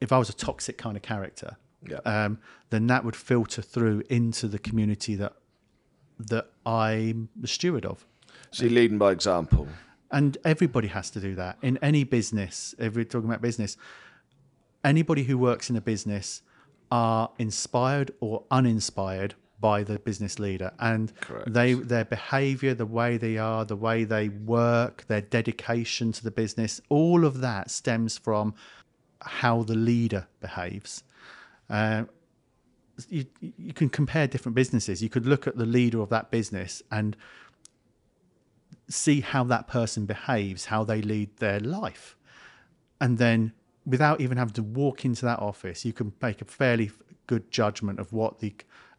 if 0.00 0.12
I 0.12 0.18
was 0.18 0.28
a 0.28 0.34
toxic 0.34 0.76
kind 0.78 0.96
of 0.96 1.02
character, 1.02 1.56
Yeah. 1.88 1.98
um, 2.04 2.38
then 2.70 2.86
that 2.88 3.04
would 3.04 3.16
filter 3.16 3.62
through 3.62 4.02
into 4.08 4.48
the 4.48 4.58
community 4.58 5.14
that 5.16 5.34
that 6.18 6.50
I'm 6.64 7.28
the 7.34 7.48
steward 7.48 7.84
of. 7.84 8.06
So 8.52 8.64
you're 8.64 8.72
leading 8.74 8.98
by 8.98 9.10
example. 9.12 9.66
And 10.10 10.36
everybody 10.44 10.88
has 10.88 11.10
to 11.10 11.20
do 11.20 11.34
that 11.36 11.56
in 11.62 11.78
any 11.78 12.04
business. 12.04 12.74
If 12.78 12.94
we're 12.94 13.04
talking 13.04 13.28
about 13.28 13.40
business, 13.40 13.76
anybody 14.84 15.24
who 15.24 15.38
works 15.38 15.70
in 15.70 15.76
a 15.76 15.80
business 15.80 16.42
are 16.90 17.30
inspired 17.38 18.12
or 18.20 18.44
uninspired 18.50 19.34
by 19.62 19.82
the 19.82 19.98
business 20.00 20.38
leader, 20.38 20.72
and 20.78 21.12
Correct. 21.20 21.52
they 21.52 21.72
their 21.72 22.04
behaviour, 22.04 22.74
the 22.74 22.84
way 22.84 23.16
they 23.16 23.38
are, 23.38 23.64
the 23.64 23.76
way 23.76 24.04
they 24.04 24.28
work, 24.28 25.04
their 25.06 25.22
dedication 25.22 26.12
to 26.12 26.22
the 26.22 26.30
business, 26.30 26.80
all 26.90 27.24
of 27.24 27.40
that 27.40 27.70
stems 27.70 28.18
from 28.18 28.54
how 29.22 29.62
the 29.62 29.74
leader 29.74 30.26
behaves. 30.40 31.04
Uh, 31.70 32.04
you, 33.08 33.24
you 33.40 33.72
can 33.72 33.88
compare 33.88 34.26
different 34.26 34.54
businesses. 34.54 35.02
You 35.02 35.08
could 35.08 35.26
look 35.26 35.46
at 35.46 35.56
the 35.56 35.64
leader 35.64 36.00
of 36.00 36.10
that 36.10 36.30
business 36.30 36.82
and 36.90 37.16
see 38.88 39.20
how 39.20 39.44
that 39.44 39.68
person 39.68 40.04
behaves, 40.06 40.66
how 40.66 40.84
they 40.84 41.00
lead 41.00 41.36
their 41.38 41.60
life. 41.60 42.16
And 43.00 43.18
then 43.18 43.52
without 43.86 44.20
even 44.20 44.36
having 44.36 44.54
to 44.54 44.62
walk 44.62 45.04
into 45.04 45.24
that 45.24 45.38
office, 45.38 45.84
you 45.84 45.92
can 45.92 46.12
make 46.20 46.42
a 46.42 46.44
fairly 46.44 46.90
good 47.26 47.50
judgment 47.50 47.98
of 47.98 48.12
what 48.12 48.40
the 48.40 48.54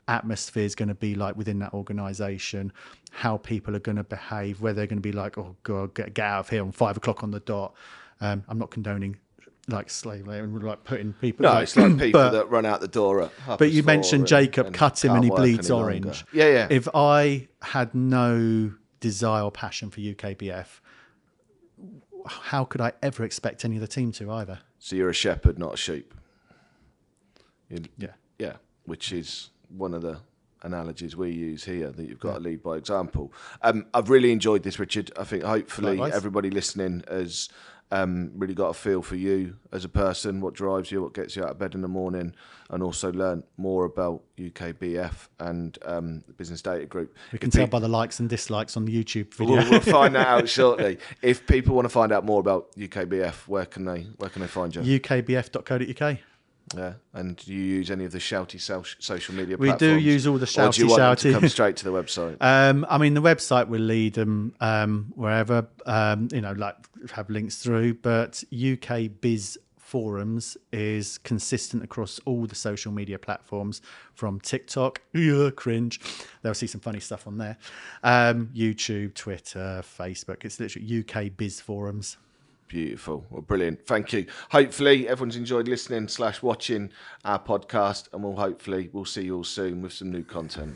atmosphere 0.07 0.63
is 0.63 0.75
going 0.75 0.89
to 0.89 0.95
be 0.95 1.15
like 1.15 1.35
within 1.35 1.59
that 1.59 1.73
organization, 1.73 2.71
how 3.11 3.37
people 3.37 3.75
are 3.75 3.79
going 3.79 3.95
to 3.97 4.03
behave, 4.03 4.61
whether 4.61 4.75
they're 4.77 4.87
going 4.87 4.97
to 4.97 5.01
be 5.01 5.11
like, 5.11 5.37
oh, 5.37 5.55
God, 5.63 5.93
get, 5.93 6.13
get 6.13 6.25
out 6.25 6.39
of 6.41 6.49
here 6.49 6.61
on 6.61 6.71
five 6.71 6.97
o'clock 6.97 7.23
on 7.23 7.31
the 7.31 7.39
dot. 7.39 7.73
Um, 8.21 8.43
I'm 8.47 8.57
not 8.57 8.71
condoning 8.71 9.17
like 9.69 9.89
slave 9.89 10.27
labor 10.27 10.43
and 10.43 10.61
like 10.63 10.83
putting 10.83 11.13
people. 11.13 11.43
No, 11.43 11.53
like, 11.53 11.63
it's 11.63 11.77
like 11.77 11.97
people 11.97 12.21
but- 12.21 12.31
that 12.31 12.49
run 12.49 12.65
out 12.65 12.81
the 12.81 12.87
door 12.87 13.21
at 13.21 13.31
but 13.57 13.71
you 13.71 13.83
mentioned 13.83 14.27
Jacob 14.27 14.67
and 14.67 14.75
cut 14.75 15.03
him 15.03 15.15
and 15.15 15.23
he 15.23 15.29
bleeds 15.29 15.69
any 15.69 15.79
longer. 15.79 16.07
orange. 16.07 16.25
Yeah, 16.33 16.47
yeah. 16.47 16.67
If 16.69 16.87
I 16.93 17.47
had 17.61 17.95
no 17.95 18.73
desire 18.99 19.43
or 19.43 19.51
passion 19.51 19.89
for 19.89 19.99
UKBF, 20.01 20.67
how 22.27 22.65
could 22.65 22.81
I 22.81 22.93
ever 23.01 23.23
expect 23.23 23.63
any 23.65 23.75
of 23.75 23.81
the 23.81 23.87
team 23.87 24.11
to 24.13 24.31
either? 24.31 24.59
so 24.79 24.97
you're 24.97 25.09
a 25.09 25.13
shepherd, 25.13 25.57
not 25.57 25.73
a 25.75 25.77
sheep. 25.77 26.13
You- 27.69 27.83
Yeah. 27.97 28.09
Yeah, 28.37 28.53
which 28.85 29.13
is 29.13 29.49
one 29.75 29.93
of 29.93 30.01
the 30.01 30.19
analogies 30.63 31.15
we 31.15 31.29
use 31.31 31.63
here 31.63 31.91
that 31.91 32.07
you've 32.07 32.19
got 32.19 32.35
to 32.35 32.39
lead 32.39 32.63
by 32.63 32.77
example. 32.77 33.33
Um, 33.61 33.85
I've 33.93 34.09
really 34.09 34.31
enjoyed 34.31 34.63
this, 34.63 34.79
Richard. 34.79 35.11
I 35.17 35.23
think 35.25 35.43
hopefully 35.43 35.97
Likewise. 35.97 36.13
everybody 36.13 36.49
listening 36.49 37.03
has 37.09 37.49
um, 37.91 38.31
really 38.35 38.55
got 38.55 38.69
a 38.69 38.73
feel 38.73 39.01
for 39.01 39.15
you 39.15 39.55
as 39.71 39.85
a 39.85 39.89
person, 39.89 40.41
what 40.41 40.53
drives 40.53 40.91
you, 40.91 41.01
what 41.03 41.13
gets 41.13 41.35
you 41.35 41.43
out 41.43 41.51
of 41.51 41.59
bed 41.59 41.75
in 41.75 41.81
the 41.81 41.87
morning, 41.87 42.33
and 42.71 42.81
also 42.81 43.11
learn 43.11 43.43
more 43.57 43.85
about 43.85 44.23
UKBF 44.37 45.27
and 45.39 45.77
um, 45.85 46.23
the 46.25 46.33
Business 46.33 46.61
Data 46.61 46.85
Group. 46.85 47.15
We 47.31 47.37
can 47.39 47.49
If 47.49 47.53
tell 47.53 47.65
pe- 47.65 47.69
by 47.71 47.79
the 47.79 47.87
likes 47.87 48.19
and 48.19 48.27
dislikes 48.27 48.75
on 48.77 48.85
the 48.85 49.03
YouTube 49.03 49.33
video. 49.35 49.57
We'll, 49.57 49.69
we'll 49.69 49.79
find 49.81 50.15
that 50.15 50.27
out 50.27 50.49
shortly. 50.59 50.97
If 51.21 51.45
people 51.45 51.75
want 51.75 51.85
to 51.85 51.89
find 51.89 52.11
out 52.11 52.25
more 52.25 52.39
about 52.39 52.71
UKBF, 52.77 53.47
where 53.47 53.65
can 53.65 53.85
they 53.85 54.01
where 54.17 54.29
can 54.29 54.41
they 54.41 54.47
find 54.47 54.73
you? 54.75 54.99
UKBF.co.uk. 54.99 56.17
Yeah, 56.75 56.93
and 57.13 57.35
do 57.35 57.53
you 57.53 57.61
use 57.61 57.91
any 57.91 58.05
of 58.05 58.11
the 58.11 58.19
shouty 58.19 58.59
social 58.99 59.35
media? 59.35 59.57
We 59.57 59.73
do 59.73 59.97
use 59.97 60.27
all 60.27 60.37
the 60.37 60.45
shouty 60.45 60.69
Or 60.69 60.71
do 60.71 60.81
you 60.81 60.87
shouty, 60.87 60.97
want 60.99 61.19
them 61.19 61.33
to 61.33 61.39
come 61.39 61.49
straight 61.49 61.75
to 61.77 61.83
the 61.85 61.91
website? 61.91 62.37
Um, 62.53 62.85
I 62.89 62.97
mean, 62.97 63.13
the 63.13 63.21
website 63.21 63.67
will 63.67 63.81
lead 63.81 64.13
them 64.13 64.53
um, 64.59 65.11
wherever, 65.15 65.67
um, 65.85 66.27
you 66.31 66.41
know, 66.41 66.51
like 66.53 66.75
have 67.11 67.29
links 67.29 67.57
through, 67.57 67.95
but 67.95 68.43
UK 68.53 69.09
Biz 69.21 69.57
Forums 69.77 70.57
is 70.71 71.19
consistent 71.19 71.83
across 71.83 72.19
all 72.25 72.47
the 72.47 72.55
social 72.55 72.91
media 72.91 73.19
platforms 73.19 73.79
from 74.15 74.39
TikTok, 74.39 75.01
yeah, 75.13 75.51
cringe. 75.55 75.99
They'll 76.41 76.55
see 76.55 76.65
some 76.65 76.81
funny 76.81 76.99
stuff 76.99 77.27
on 77.27 77.37
there. 77.37 77.57
Um, 78.03 78.49
YouTube, 78.55 79.13
Twitter, 79.13 79.83
Facebook. 79.83 80.45
It's 80.45 80.59
literally 80.59 81.05
UK 81.07 81.37
Biz 81.37 81.61
Forums. 81.61 82.17
Beautiful. 82.67 83.25
Well, 83.29 83.41
brilliant. 83.41 83.85
Thank 83.85 84.13
you. 84.13 84.25
Hopefully, 84.49 85.07
everyone's 85.07 85.35
enjoyed 85.35 85.67
listening 85.67 86.07
slash 86.07 86.41
watching 86.41 86.91
our 87.23 87.39
podcast, 87.39 88.11
and 88.13 88.23
we'll 88.23 88.35
hopefully 88.35 88.89
we'll 88.93 89.05
see 89.05 89.25
you 89.25 89.37
all 89.37 89.43
soon 89.43 89.81
with 89.81 89.93
some 89.93 90.11
new 90.11 90.23
content. 90.23 90.75